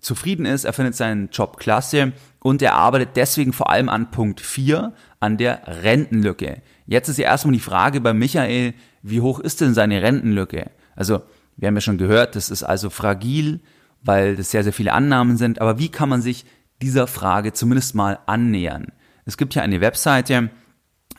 [0.00, 4.40] zufrieden ist, er findet seinen Job klasse und er arbeitet deswegen vor allem an Punkt
[4.40, 6.60] 4, an der Rentenlücke.
[6.86, 10.70] Jetzt ist ja erstmal die Frage bei Michael, wie hoch ist denn seine Rentenlücke?
[10.96, 11.22] Also,
[11.56, 13.60] wir haben ja schon gehört, das ist also fragil,
[14.02, 16.44] weil das sehr, sehr viele Annahmen sind, aber wie kann man sich
[16.80, 18.92] dieser Frage zumindest mal annähern?
[19.24, 20.50] Es gibt ja eine Webseite,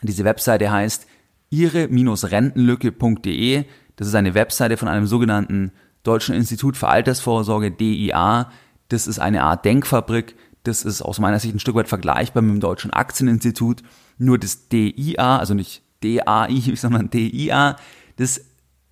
[0.02, 1.06] diese Webseite heißt
[1.50, 3.64] ihre-rentenlücke.de.
[3.96, 8.50] Das ist eine Webseite von einem sogenannten Deutschen Institut für Altersvorsorge, DIA.
[8.88, 10.36] Das ist eine Art Denkfabrik.
[10.64, 13.82] Das ist aus meiner Sicht ein Stück weit vergleichbar mit dem Deutschen Aktieninstitut.
[14.18, 17.76] Nur das DIA, also nicht DAI, sondern DIA,
[18.16, 18.42] das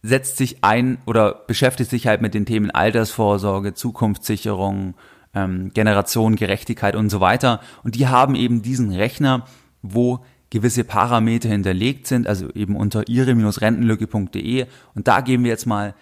[0.03, 4.95] setzt sich ein oder beschäftigt sich halt mit den Themen Altersvorsorge, Zukunftssicherung,
[5.35, 7.61] ähm, Generationengerechtigkeit und so weiter.
[7.83, 9.47] Und die haben eben diesen Rechner,
[9.83, 14.67] wo gewisse Parameter hinterlegt sind, also eben unter ihre-rentenlücke.de.
[14.95, 15.95] Und da geben wir jetzt mal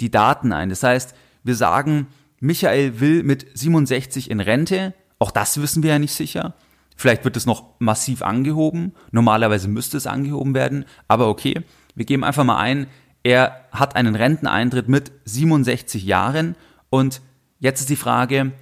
[0.00, 0.68] die Daten ein.
[0.68, 2.06] Das heißt, wir sagen,
[2.40, 4.94] Michael will mit 67 in Rente.
[5.18, 6.54] Auch das wissen wir ja nicht sicher.
[6.94, 8.92] Vielleicht wird es noch massiv angehoben.
[9.10, 10.84] Normalerweise müsste es angehoben werden.
[11.08, 11.62] Aber okay,
[11.94, 12.86] wir geben einfach mal ein,
[13.24, 16.54] er hat einen Renteneintritt mit 67 Jahren.
[16.90, 17.20] Und
[17.58, 18.52] jetzt ist die Frage,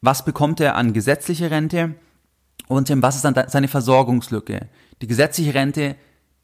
[0.00, 1.94] was bekommt er an gesetzliche Rente?
[2.68, 4.68] Und was ist dann seine Versorgungslücke?
[5.00, 5.96] Die gesetzliche Rente,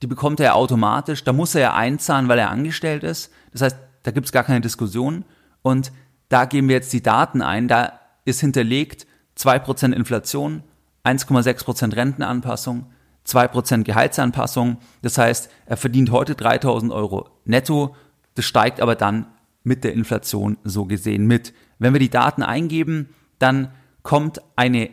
[0.03, 1.25] die bekommt er automatisch.
[1.25, 3.31] Da muss er ja einzahlen, weil er angestellt ist.
[3.53, 5.25] Das heißt, da gibt es gar keine Diskussion.
[5.63, 5.93] Und
[6.29, 7.69] da geben wir jetzt die Daten ein.
[7.69, 9.07] Da ist hinterlegt
[9.39, 10.63] 2% Inflation,
[11.05, 12.87] 1,6% Rentenanpassung,
[13.27, 14.79] 2% Gehaltsanpassung.
[15.03, 17.95] Das heißt, er verdient heute 3000 Euro netto.
[18.35, 19.27] Das steigt aber dann
[19.63, 21.53] mit der Inflation so gesehen mit.
[21.79, 23.71] Wenn wir die Daten eingeben, dann
[24.03, 24.91] kommt eine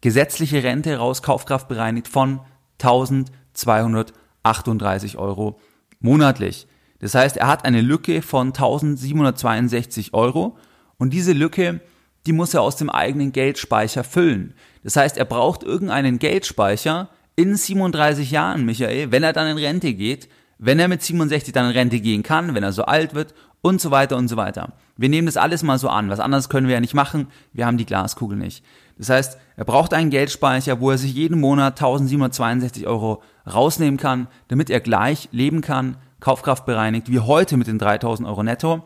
[0.00, 2.40] gesetzliche Rente raus, kaufkraftbereinigt von
[2.80, 5.58] 1238 Euro
[6.00, 6.66] monatlich.
[7.00, 10.56] Das heißt, er hat eine Lücke von 1762 Euro
[10.98, 11.80] und diese Lücke,
[12.26, 14.54] die muss er aus dem eigenen Geldspeicher füllen.
[14.82, 19.94] Das heißt, er braucht irgendeinen Geldspeicher in 37 Jahren, Michael, wenn er dann in Rente
[19.94, 23.34] geht, wenn er mit 67 dann in Rente gehen kann, wenn er so alt wird
[23.66, 24.72] und so weiter und so weiter.
[24.96, 26.08] Wir nehmen das alles mal so an.
[26.08, 27.26] Was anderes können wir ja nicht machen.
[27.52, 28.64] Wir haben die Glaskugel nicht.
[28.96, 34.28] Das heißt, er braucht einen Geldspeicher, wo er sich jeden Monat 1762 Euro rausnehmen kann,
[34.48, 38.84] damit er gleich leben kann, Kaufkraft bereinigt, wie heute mit den 3000 Euro netto.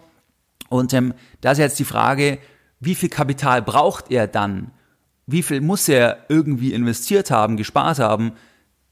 [0.71, 1.13] Und ähm,
[1.43, 2.39] da ist jetzt die Frage,
[2.81, 4.71] wie viel Kapital braucht er dann?
[5.27, 8.33] Wie viel muss er irgendwie investiert haben, gespart haben,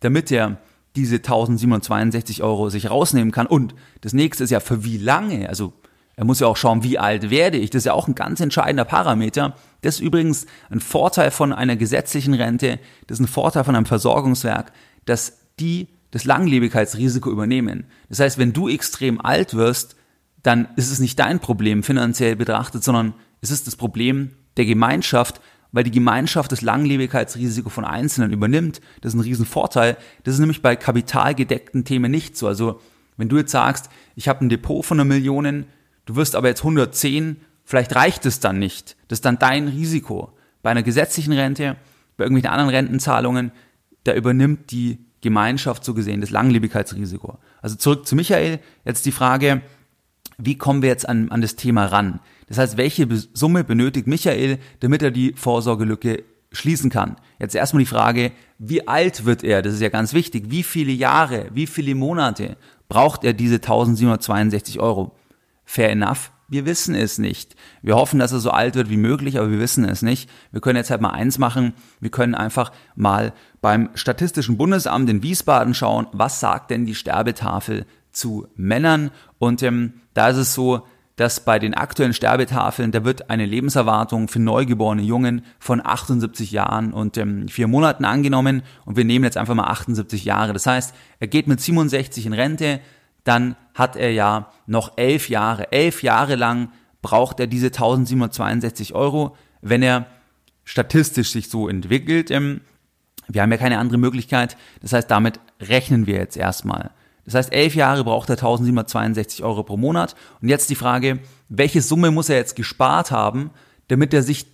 [0.01, 0.59] damit er
[0.95, 3.47] diese 1762 Euro sich rausnehmen kann?
[3.47, 5.49] Und das nächste ist ja, für wie lange?
[5.49, 5.73] Also
[6.19, 7.71] er muss ja auch schauen, wie alt werde ich.
[7.71, 9.55] Das ist ja auch ein ganz entscheidender Parameter.
[9.83, 12.81] Das ist übrigens ein Vorteil von einer gesetzlichen Rente.
[13.07, 14.73] Das ist ein Vorteil von einem Versorgungswerk,
[15.05, 17.85] dass die das Langlebigkeitsrisiko übernehmen.
[18.09, 19.95] Das heißt, wenn du extrem alt wirst,
[20.43, 25.41] dann ist es nicht dein Problem finanziell betrachtet, sondern es ist das Problem der Gemeinschaft,
[25.71, 28.81] weil die Gemeinschaft das Langlebigkeitsrisiko von Einzelnen übernimmt.
[29.03, 29.97] Das ist ein Riesenvorteil.
[30.25, 32.49] Das ist nämlich bei kapitalgedeckten Themen nicht so.
[32.49, 32.81] Also
[33.17, 35.67] wenn du jetzt sagst, ich habe ein Depot von einer Million,
[36.09, 38.97] Du wirst aber jetzt 110, vielleicht reicht es dann nicht.
[39.09, 40.33] Das ist dann dein Risiko.
[40.63, 41.77] Bei einer gesetzlichen Rente,
[42.17, 43.53] bei irgendwelchen anderen Rentenzahlungen,
[44.05, 47.37] da übernimmt die Gemeinschaft so gesehen das Langlebigkeitsrisiko.
[47.61, 48.59] Also zurück zu Michael.
[48.87, 49.61] Jetzt die Frage,
[50.39, 52.21] wie kommen wir jetzt an, an das Thema ran?
[52.47, 57.17] Das heißt, welche Summe benötigt Michael, damit er die Vorsorgelücke schließen kann?
[57.39, 59.61] Jetzt erstmal die Frage, wie alt wird er?
[59.61, 60.45] Das ist ja ganz wichtig.
[60.49, 62.57] Wie viele Jahre, wie viele Monate
[62.89, 65.18] braucht er diese 1762 Euro?
[65.71, 66.33] Fair enough.
[66.49, 67.55] Wir wissen es nicht.
[67.83, 70.31] Wir hoffen, dass er so alt wird wie möglich, aber wir wissen es nicht.
[70.51, 71.75] Wir können jetzt halt mal eins machen.
[72.01, 77.85] Wir können einfach mal beim Statistischen Bundesamt in Wiesbaden schauen, was sagt denn die Sterbetafel
[78.11, 79.11] zu Männern?
[79.39, 84.29] Und ähm, da ist es so, dass bei den aktuellen Sterbetafeln, da wird eine Lebenserwartung
[84.29, 89.37] für neugeborene Jungen von 78 Jahren und ähm, vier Monaten angenommen und wir nehmen jetzt
[89.37, 90.55] einfach mal 78 Jahre.
[90.55, 92.81] Das heißt, er geht mit 67 in Rente,
[93.29, 95.71] dann hat er ja noch elf Jahre.
[95.73, 96.71] Elf Jahre lang
[97.03, 100.07] braucht er diese 1762 Euro, wenn er
[100.65, 102.31] statistisch sich so entwickelt.
[102.31, 102.61] Ähm,
[103.29, 104.57] wir haben ja keine andere Möglichkeit.
[104.81, 106.91] Das heißt, damit rechnen wir jetzt erstmal.
[107.25, 110.17] Das heißt, elf Jahre braucht er 1762 Euro pro Monat.
[110.41, 111.19] Und jetzt die Frage,
[111.51, 113.51] welche Summe muss er jetzt gespart haben,
[113.89, 114.47] damit er sich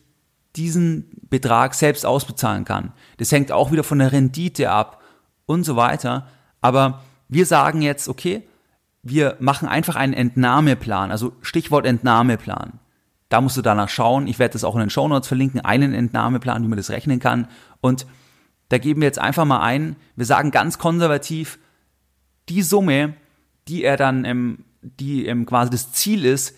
[0.57, 2.93] diesen Betrag selbst ausbezahlen kann?
[3.19, 5.01] Das hängt auch wieder von der Rendite ab
[5.47, 6.27] und so weiter.
[6.61, 8.43] Aber wir sagen jetzt, okay,
[9.05, 12.81] wir machen einfach einen Entnahmeplan, also Stichwort Entnahmeplan.
[13.29, 14.27] Da musst du danach schauen.
[14.27, 17.21] Ich werde das auch in den Show Notes verlinken, einen Entnahmeplan, wie man das rechnen
[17.21, 17.49] kann.
[17.81, 18.07] Und
[18.71, 21.59] da geben wir jetzt einfach mal ein, wir sagen ganz konservativ,
[22.49, 23.15] die Summe,
[23.69, 26.57] die er dann, ähm, die ähm, quasi das Ziel ist,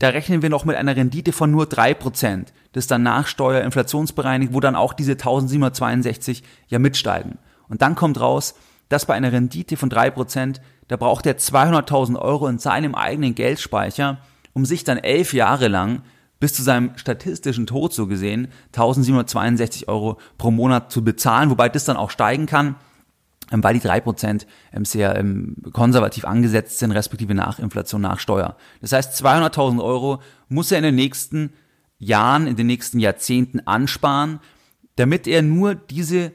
[0.00, 2.52] da rechnen wir noch mit einer Rendite von nur drei Prozent.
[2.72, 7.38] Das ist dann nach Steuer inflationsbereinigt, wo dann auch diese 1762 ja mitsteigen.
[7.68, 8.54] Und dann kommt raus,
[8.94, 13.34] dass bei einer Rendite von drei Prozent da braucht er 200.000 Euro in seinem eigenen
[13.34, 14.18] Geldspeicher,
[14.52, 16.02] um sich dann elf Jahre lang
[16.38, 21.84] bis zu seinem statistischen Tod so gesehen 1762 Euro pro Monat zu bezahlen, wobei das
[21.84, 22.76] dann auch steigen kann,
[23.50, 28.20] ähm, weil die drei Prozent ähm, sehr ähm, konservativ angesetzt sind, respektive nach Inflation, nach
[28.20, 28.56] Steuer.
[28.80, 31.52] Das heißt, 200.000 Euro muss er in den nächsten
[31.98, 34.40] Jahren, in den nächsten Jahrzehnten ansparen,
[34.96, 36.32] damit er nur diese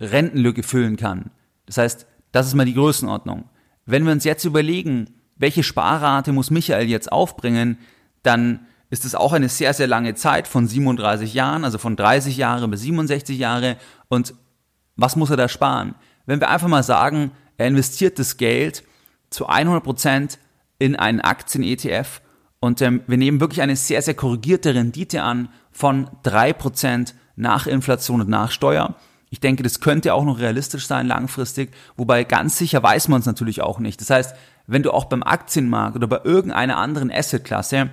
[0.00, 1.30] Rentenlücke füllen kann.
[1.70, 3.44] Das heißt, das ist mal die Größenordnung.
[3.86, 7.78] Wenn wir uns jetzt überlegen, welche Sparrate muss Michael jetzt aufbringen,
[8.24, 12.36] dann ist es auch eine sehr, sehr lange Zeit von 37 Jahren, also von 30
[12.36, 13.76] Jahre bis 67 Jahre.
[14.08, 14.34] Und
[14.96, 15.94] was muss er da sparen?
[16.26, 18.82] Wenn wir einfach mal sagen, er investiert das Geld
[19.30, 20.38] zu 100 Prozent
[20.80, 22.20] in einen Aktien-ETF
[22.58, 27.68] Und ähm, wir nehmen wirklich eine sehr, sehr korrigierte Rendite an von drei Prozent nach
[27.68, 28.96] Inflation und nach Steuer.
[29.30, 33.26] Ich denke, das könnte auch noch realistisch sein langfristig, wobei ganz sicher weiß man es
[33.26, 34.00] natürlich auch nicht.
[34.00, 34.34] Das heißt,
[34.66, 37.90] wenn du auch beim Aktienmarkt oder bei irgendeiner anderen Assetklasse,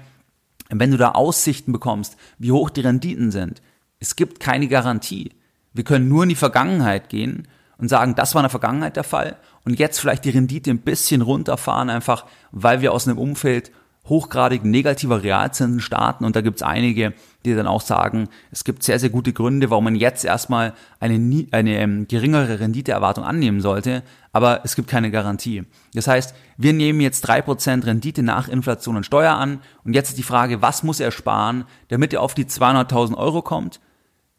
[0.69, 3.61] wenn du da Aussichten bekommst, wie hoch die Renditen sind,
[3.99, 5.31] es gibt keine Garantie.
[5.73, 7.47] Wir können nur in die Vergangenheit gehen
[7.77, 10.79] und sagen, das war in der Vergangenheit der Fall und jetzt vielleicht die Rendite ein
[10.79, 13.71] bisschen runterfahren, einfach weil wir aus einem Umfeld
[14.09, 17.13] hochgradig negativer Realzinsen starten und da gibt es einige,
[17.45, 21.45] die dann auch sagen, es gibt sehr, sehr gute Gründe, warum man jetzt erstmal eine,
[21.51, 25.63] eine ähm, geringere Renditeerwartung annehmen sollte, aber es gibt keine Garantie.
[25.93, 30.09] Das heißt, wir nehmen jetzt drei Prozent Rendite nach Inflation und Steuer an und jetzt
[30.09, 33.79] ist die Frage, was muss er sparen, damit er auf die 200.000 Euro kommt,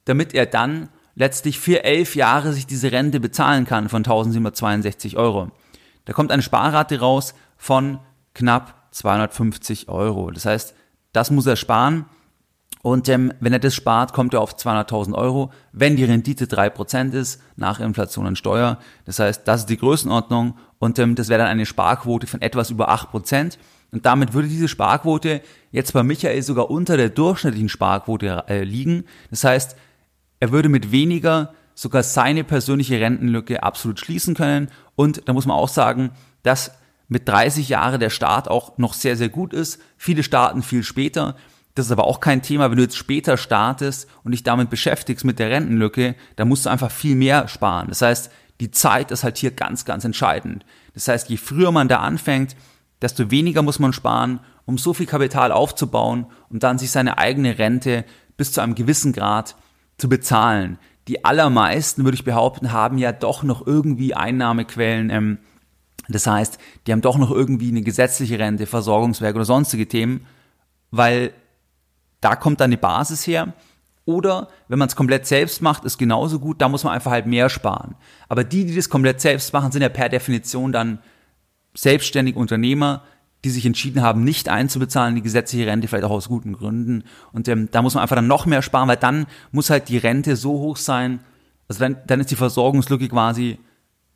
[0.04, 5.50] damit er dann letztlich für elf Jahre sich diese Rente bezahlen kann von 1762 Euro.
[6.04, 7.98] Da kommt eine Sparrate raus von
[8.34, 10.30] knapp 250 Euro.
[10.30, 10.74] Das heißt,
[11.12, 12.06] das muss er sparen.
[12.82, 17.12] Und ähm, wenn er das spart, kommt er auf 200.000 Euro, wenn die Rendite 3%
[17.12, 18.78] ist, nach Inflation und Steuer.
[19.04, 22.70] Das heißt, das ist die Größenordnung und ähm, das wäre dann eine Sparquote von etwas
[22.70, 23.58] über 8%.
[23.90, 25.40] Und damit würde diese Sparquote
[25.72, 29.04] jetzt bei Michael sogar unter der durchschnittlichen Sparquote äh, liegen.
[29.30, 29.76] Das heißt,
[30.40, 34.68] er würde mit weniger sogar seine persönliche Rentenlücke absolut schließen können.
[34.94, 36.10] Und da muss man auch sagen,
[36.42, 36.72] dass
[37.08, 39.80] mit 30 Jahren der Start auch noch sehr, sehr gut ist.
[39.96, 41.36] Viele starten viel später.
[41.74, 42.70] Das ist aber auch kein Thema.
[42.70, 46.70] Wenn du jetzt später startest und dich damit beschäftigst mit der Rentenlücke, dann musst du
[46.70, 47.88] einfach viel mehr sparen.
[47.88, 50.66] Das heißt, die Zeit ist halt hier ganz, ganz entscheidend.
[50.94, 52.56] Das heißt, je früher man da anfängt,
[53.00, 57.58] desto weniger muss man sparen, um so viel Kapital aufzubauen und dann sich seine eigene
[57.58, 58.04] Rente
[58.36, 59.56] bis zu einem gewissen Grad
[59.96, 60.78] zu bezahlen.
[61.06, 65.38] Die allermeisten, würde ich behaupten, haben ja doch noch irgendwie Einnahmequellen ähm,
[66.08, 70.26] das heißt, die haben doch noch irgendwie eine gesetzliche Rente, Versorgungswerk oder sonstige Themen,
[70.90, 71.32] weil
[72.20, 73.52] da kommt dann eine Basis her.
[74.04, 77.26] Oder wenn man es komplett selbst macht, ist genauso gut, da muss man einfach halt
[77.26, 77.94] mehr sparen.
[78.28, 81.00] Aber die, die das komplett selbst machen, sind ja per Definition dann
[81.74, 83.02] selbstständige Unternehmer,
[83.44, 87.04] die sich entschieden haben, nicht einzubezahlen, die gesetzliche Rente, vielleicht auch aus guten Gründen.
[87.32, 89.98] Und ähm, da muss man einfach dann noch mehr sparen, weil dann muss halt die
[89.98, 91.20] Rente so hoch sein,
[91.68, 93.58] also dann, dann ist die Versorgungslücke quasi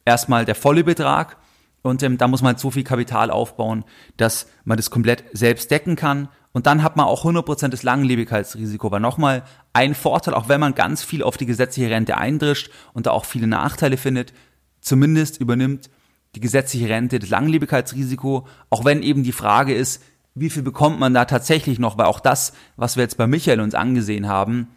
[0.06, 1.36] erstmal der volle Betrag
[1.82, 3.84] und ähm, da muss man halt so viel Kapital aufbauen,
[4.16, 6.28] dass man das komplett selbst decken kann.
[6.52, 8.90] Und dann hat man auch 100% das Langlebigkeitsrisiko.
[8.90, 9.42] Weil nochmal
[9.72, 13.24] ein Vorteil, auch wenn man ganz viel auf die gesetzliche Rente eindrischt und da auch
[13.24, 14.32] viele Nachteile findet,
[14.80, 15.90] zumindest übernimmt
[16.34, 20.02] die gesetzliche Rente das Langlebigkeitsrisiko, auch wenn eben die Frage ist,
[20.34, 23.60] wie viel bekommt man da tatsächlich noch, weil auch das, was wir jetzt bei Michael
[23.60, 24.68] uns angesehen haben,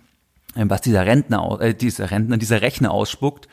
[0.55, 3.47] ähm, was dieser Rentner, äh, dieser Rentner, dieser Rechner ausspuckt,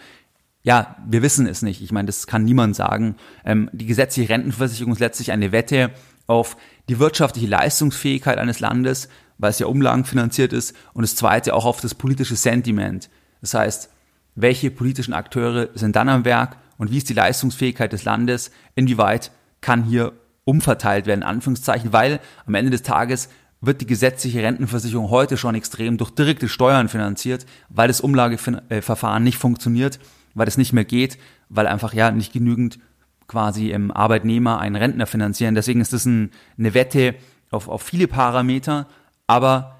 [0.62, 1.82] ja, wir wissen es nicht.
[1.82, 3.16] Ich meine, das kann niemand sagen.
[3.44, 5.90] Ähm, die gesetzliche Rentenversicherung ist letztlich eine Wette
[6.26, 6.56] auf
[6.88, 11.80] die wirtschaftliche Leistungsfähigkeit eines Landes, weil es ja umlagenfinanziert ist, und das zweite auch auf
[11.80, 13.10] das politische Sentiment.
[13.40, 13.90] Das heißt,
[14.34, 18.50] welche politischen Akteure sind dann am Werk und wie ist die Leistungsfähigkeit des Landes?
[18.74, 20.12] Inwieweit kann hier
[20.44, 23.28] umverteilt werden, Anführungszeichen, weil am Ende des Tages
[23.60, 29.38] wird die gesetzliche Rentenversicherung heute schon extrem durch direkte Steuern finanziert, weil das Umlageverfahren nicht
[29.38, 30.00] funktioniert
[30.34, 31.18] weil es nicht mehr geht,
[31.48, 32.78] weil einfach ja nicht genügend
[33.26, 35.54] quasi im Arbeitnehmer einen Rentner finanzieren.
[35.54, 37.14] Deswegen ist das ein, eine Wette
[37.50, 38.86] auf, auf viele Parameter,
[39.26, 39.76] aber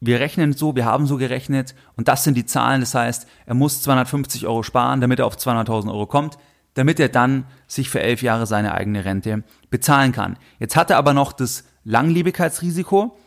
[0.00, 2.80] wir rechnen so, wir haben so gerechnet und das sind die Zahlen.
[2.80, 6.36] Das heißt, er muss 250 Euro sparen, damit er auf 200.000 Euro kommt,
[6.74, 10.36] damit er dann sich für elf Jahre seine eigene Rente bezahlen kann.
[10.58, 13.18] Jetzt hat er aber noch das Langlebigkeitsrisiko.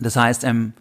[0.00, 0.72] Das heißt, ähm,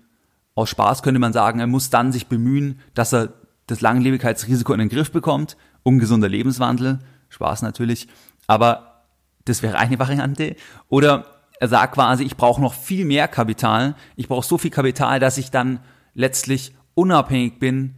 [0.53, 3.33] aus Spaß könnte man sagen, er muss dann sich bemühen, dass er
[3.67, 6.99] das Langlebigkeitsrisiko in den Griff bekommt, ungesunder Lebenswandel,
[7.29, 8.07] Spaß natürlich,
[8.47, 9.03] aber
[9.45, 10.55] das wäre eine Variante.
[10.89, 11.25] Oder
[11.59, 15.37] er sagt quasi, ich brauche noch viel mehr Kapital, ich brauche so viel Kapital, dass
[15.37, 15.79] ich dann
[16.13, 17.95] letztlich unabhängig bin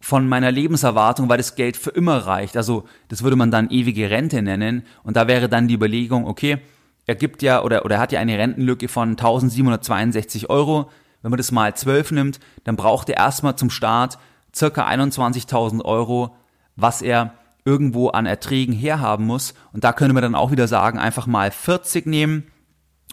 [0.00, 2.56] von meiner Lebenserwartung, weil das Geld für immer reicht.
[2.56, 4.84] Also das würde man dann ewige Rente nennen.
[5.02, 6.58] Und da wäre dann die Überlegung, okay,
[7.06, 10.90] er gibt ja oder, oder er hat ja eine Rentenlücke von 1762 Euro.
[11.22, 14.18] Wenn man das mal 12 nimmt, dann braucht er erstmal zum Start
[14.54, 16.36] circa 21.000 Euro,
[16.76, 17.34] was er
[17.64, 19.54] irgendwo an Erträgen herhaben muss.
[19.72, 22.44] Und da könnte man dann auch wieder sagen, einfach mal 40 nehmen.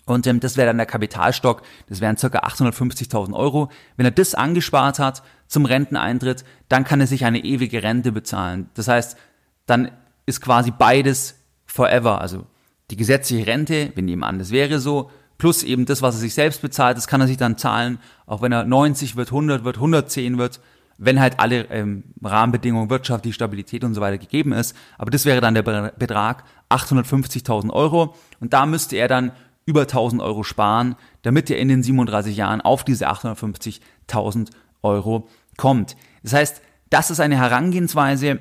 [0.05, 3.69] Und ähm, das wäre dann der Kapitalstock, das wären circa 850.000 Euro.
[3.97, 8.69] Wenn er das angespart hat zum Renteneintritt, dann kann er sich eine ewige Rente bezahlen.
[8.73, 9.17] Das heißt,
[9.65, 9.91] dann
[10.25, 11.35] ist quasi beides
[11.65, 12.21] forever.
[12.21, 12.45] Also
[12.89, 16.33] die gesetzliche Rente, wir nehmen an, das wäre so, plus eben das, was er sich
[16.33, 19.75] selbst bezahlt, das kann er sich dann zahlen, auch wenn er 90 wird, 100 wird,
[19.75, 20.61] 110 wird,
[20.97, 24.75] wenn halt alle ähm, Rahmenbedingungen, Wirtschaft, die Stabilität und so weiter gegeben ist.
[24.97, 28.15] Aber das wäre dann der Betrag 850.000 Euro.
[28.39, 29.31] Und da müsste er dann
[29.65, 34.49] über 1000 Euro sparen, damit ihr in den 37 Jahren auf diese 850.000
[34.81, 35.27] Euro
[35.57, 35.95] kommt.
[36.23, 38.39] Das heißt, das ist eine Herangehensweise,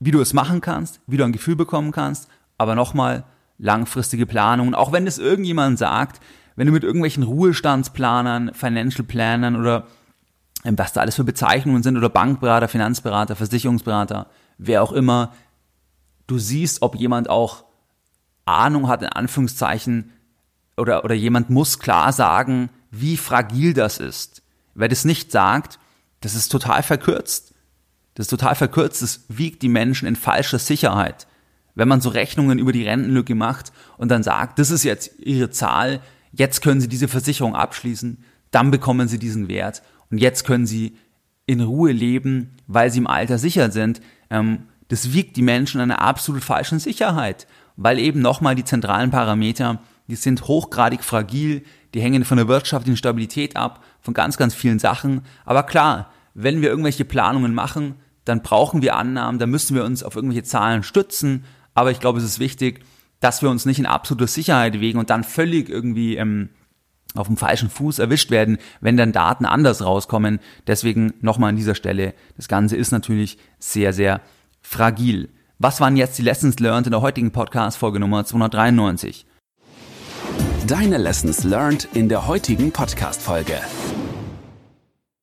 [0.00, 2.28] wie du es machen kannst, wie du ein Gefühl bekommen kannst,
[2.58, 3.24] aber nochmal
[3.58, 4.74] langfristige Planung.
[4.74, 6.20] auch wenn es irgendjemand sagt,
[6.56, 9.86] wenn du mit irgendwelchen Ruhestandsplanern, Financial Plannern oder
[10.76, 14.26] was da alles für Bezeichnungen sind oder Bankberater, Finanzberater, Versicherungsberater,
[14.58, 15.32] wer auch immer,
[16.26, 17.64] du siehst, ob jemand auch
[18.44, 20.12] Ahnung hat, in Anführungszeichen,
[20.76, 24.42] oder, oder jemand muss klar sagen, wie fragil das ist.
[24.74, 25.78] Wer das nicht sagt,
[26.20, 27.54] das ist total verkürzt.
[28.14, 31.26] Das ist total verkürzt, das wiegt die Menschen in falscher Sicherheit.
[31.74, 35.50] Wenn man so Rechnungen über die Rentenlücke macht und dann sagt, das ist jetzt ihre
[35.50, 36.00] Zahl,
[36.32, 40.96] jetzt können sie diese Versicherung abschließen, dann bekommen sie diesen Wert und jetzt können sie
[41.46, 44.00] in Ruhe leben, weil sie im Alter sicher sind.
[44.30, 47.46] Ähm, das wiegt die Menschen in einer absolut falschen Sicherheit,
[47.76, 51.62] weil eben nochmal die zentralen Parameter, die sind hochgradig fragil,
[51.94, 55.22] die hängen von der wirtschaftlichen Stabilität ab, von ganz, ganz vielen Sachen.
[55.44, 60.02] Aber klar, wenn wir irgendwelche Planungen machen, dann brauchen wir Annahmen, da müssen wir uns
[60.02, 61.44] auf irgendwelche Zahlen stützen.
[61.74, 62.84] Aber ich glaube, es ist wichtig,
[63.20, 66.50] dass wir uns nicht in absoluter Sicherheit wegen und dann völlig irgendwie ähm,
[67.14, 70.40] auf dem falschen Fuß erwischt werden, wenn dann Daten anders rauskommen.
[70.66, 74.20] Deswegen nochmal an dieser Stelle, das Ganze ist natürlich sehr, sehr
[74.60, 75.30] fragil.
[75.58, 79.26] Was waren jetzt die Lessons learned in der heutigen Podcast-Folge Nummer 293?
[80.66, 83.60] Deine Lessons learned in der heutigen Podcast-Folge.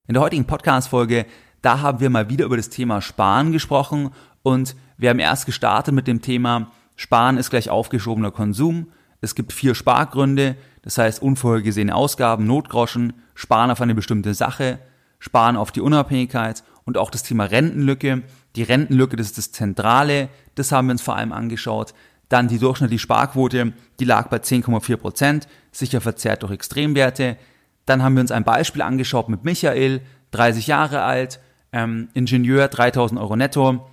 [0.07, 1.25] In der heutigen Podcast-Folge,
[1.61, 4.11] da haben wir mal wieder über das Thema Sparen gesprochen
[4.41, 8.87] und wir haben erst gestartet mit dem Thema Sparen ist gleich aufgeschobener Konsum.
[9.21, 14.79] Es gibt vier Spargründe, das heißt unvorhergesehene Ausgaben, Notgroschen, Sparen auf eine bestimmte Sache,
[15.17, 18.23] Sparen auf die Unabhängigkeit und auch das Thema Rentenlücke.
[18.55, 21.93] Die Rentenlücke, das ist das Zentrale, das haben wir uns vor allem angeschaut.
[22.29, 27.37] Dann die durchschnittliche Sparquote, die lag bei 10,4 Prozent, sicher verzerrt durch Extremwerte.
[27.85, 31.39] Dann haben wir uns ein Beispiel angeschaut mit Michael, 30 Jahre alt,
[31.71, 33.87] ähm, Ingenieur, 3000 Euro netto.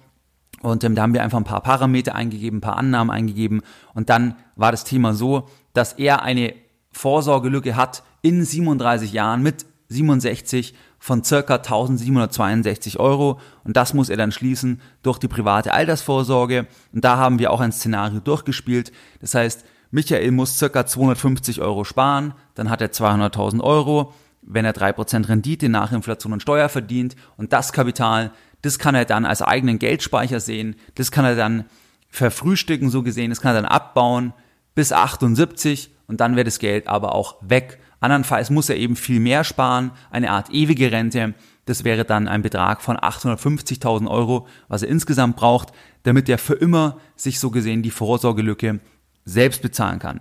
[0.63, 3.63] Und ähm, da haben wir einfach ein paar Parameter eingegeben, ein paar Annahmen eingegeben.
[3.95, 6.55] Und dann war das Thema so, dass er eine
[6.93, 13.41] Vorsorgelücke hat in 37 Jahren mit 67 von circa 1762 Euro.
[13.65, 16.67] Und das muss er dann schließen durch die private Altersvorsorge.
[16.93, 18.93] Und da haben wir auch ein Szenario durchgespielt.
[19.21, 24.75] Das heißt, Michael muss circa 250 Euro sparen, dann hat er 200.000 Euro, wenn er
[24.75, 28.31] 3% Rendite nach Inflation und Steuer verdient und das Kapital,
[28.63, 31.65] das kann er dann als eigenen Geldspeicher sehen, das kann er dann
[32.09, 34.33] verfrühstücken so gesehen, das kann er dann abbauen
[34.75, 37.79] bis 78 und dann wäre das Geld aber auch weg.
[38.01, 41.35] Andernfalls muss er eben viel mehr sparen, eine Art ewige Rente.
[41.67, 46.55] Das wäre dann ein Betrag von 850.000 Euro, was er insgesamt braucht, damit er für
[46.55, 48.81] immer sich so gesehen die Vorsorgelücke
[49.25, 50.21] selbst bezahlen kann.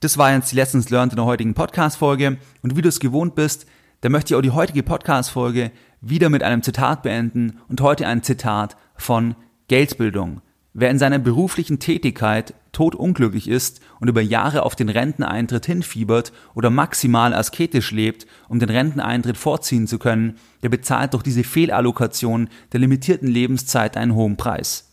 [0.00, 2.36] Das war jetzt die Lessons Learned in der heutigen Podcast-Folge.
[2.60, 3.64] Und wie du es gewohnt bist,
[4.02, 5.70] dann möchte ich auch die heutige Podcast-Folge
[6.02, 9.36] wieder mit einem Zitat beenden und heute ein Zitat von
[9.68, 10.42] Geldbildung.
[10.74, 16.70] Wer in seiner beruflichen Tätigkeit todunglücklich ist und über Jahre auf den Renteneintritt hinfiebert oder
[16.70, 22.80] maximal asketisch lebt, um den Renteneintritt vorziehen zu können, der bezahlt durch diese Fehlallokation der
[22.80, 24.90] limitierten Lebenszeit einen hohen Preis.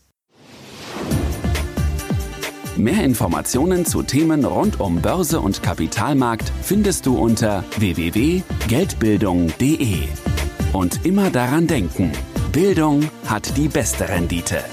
[2.76, 9.98] Mehr Informationen zu Themen rund um Börse und Kapitalmarkt findest du unter www.geldbildung.de.
[10.72, 12.12] Und immer daran denken,
[12.50, 14.64] Bildung hat die beste Rendite.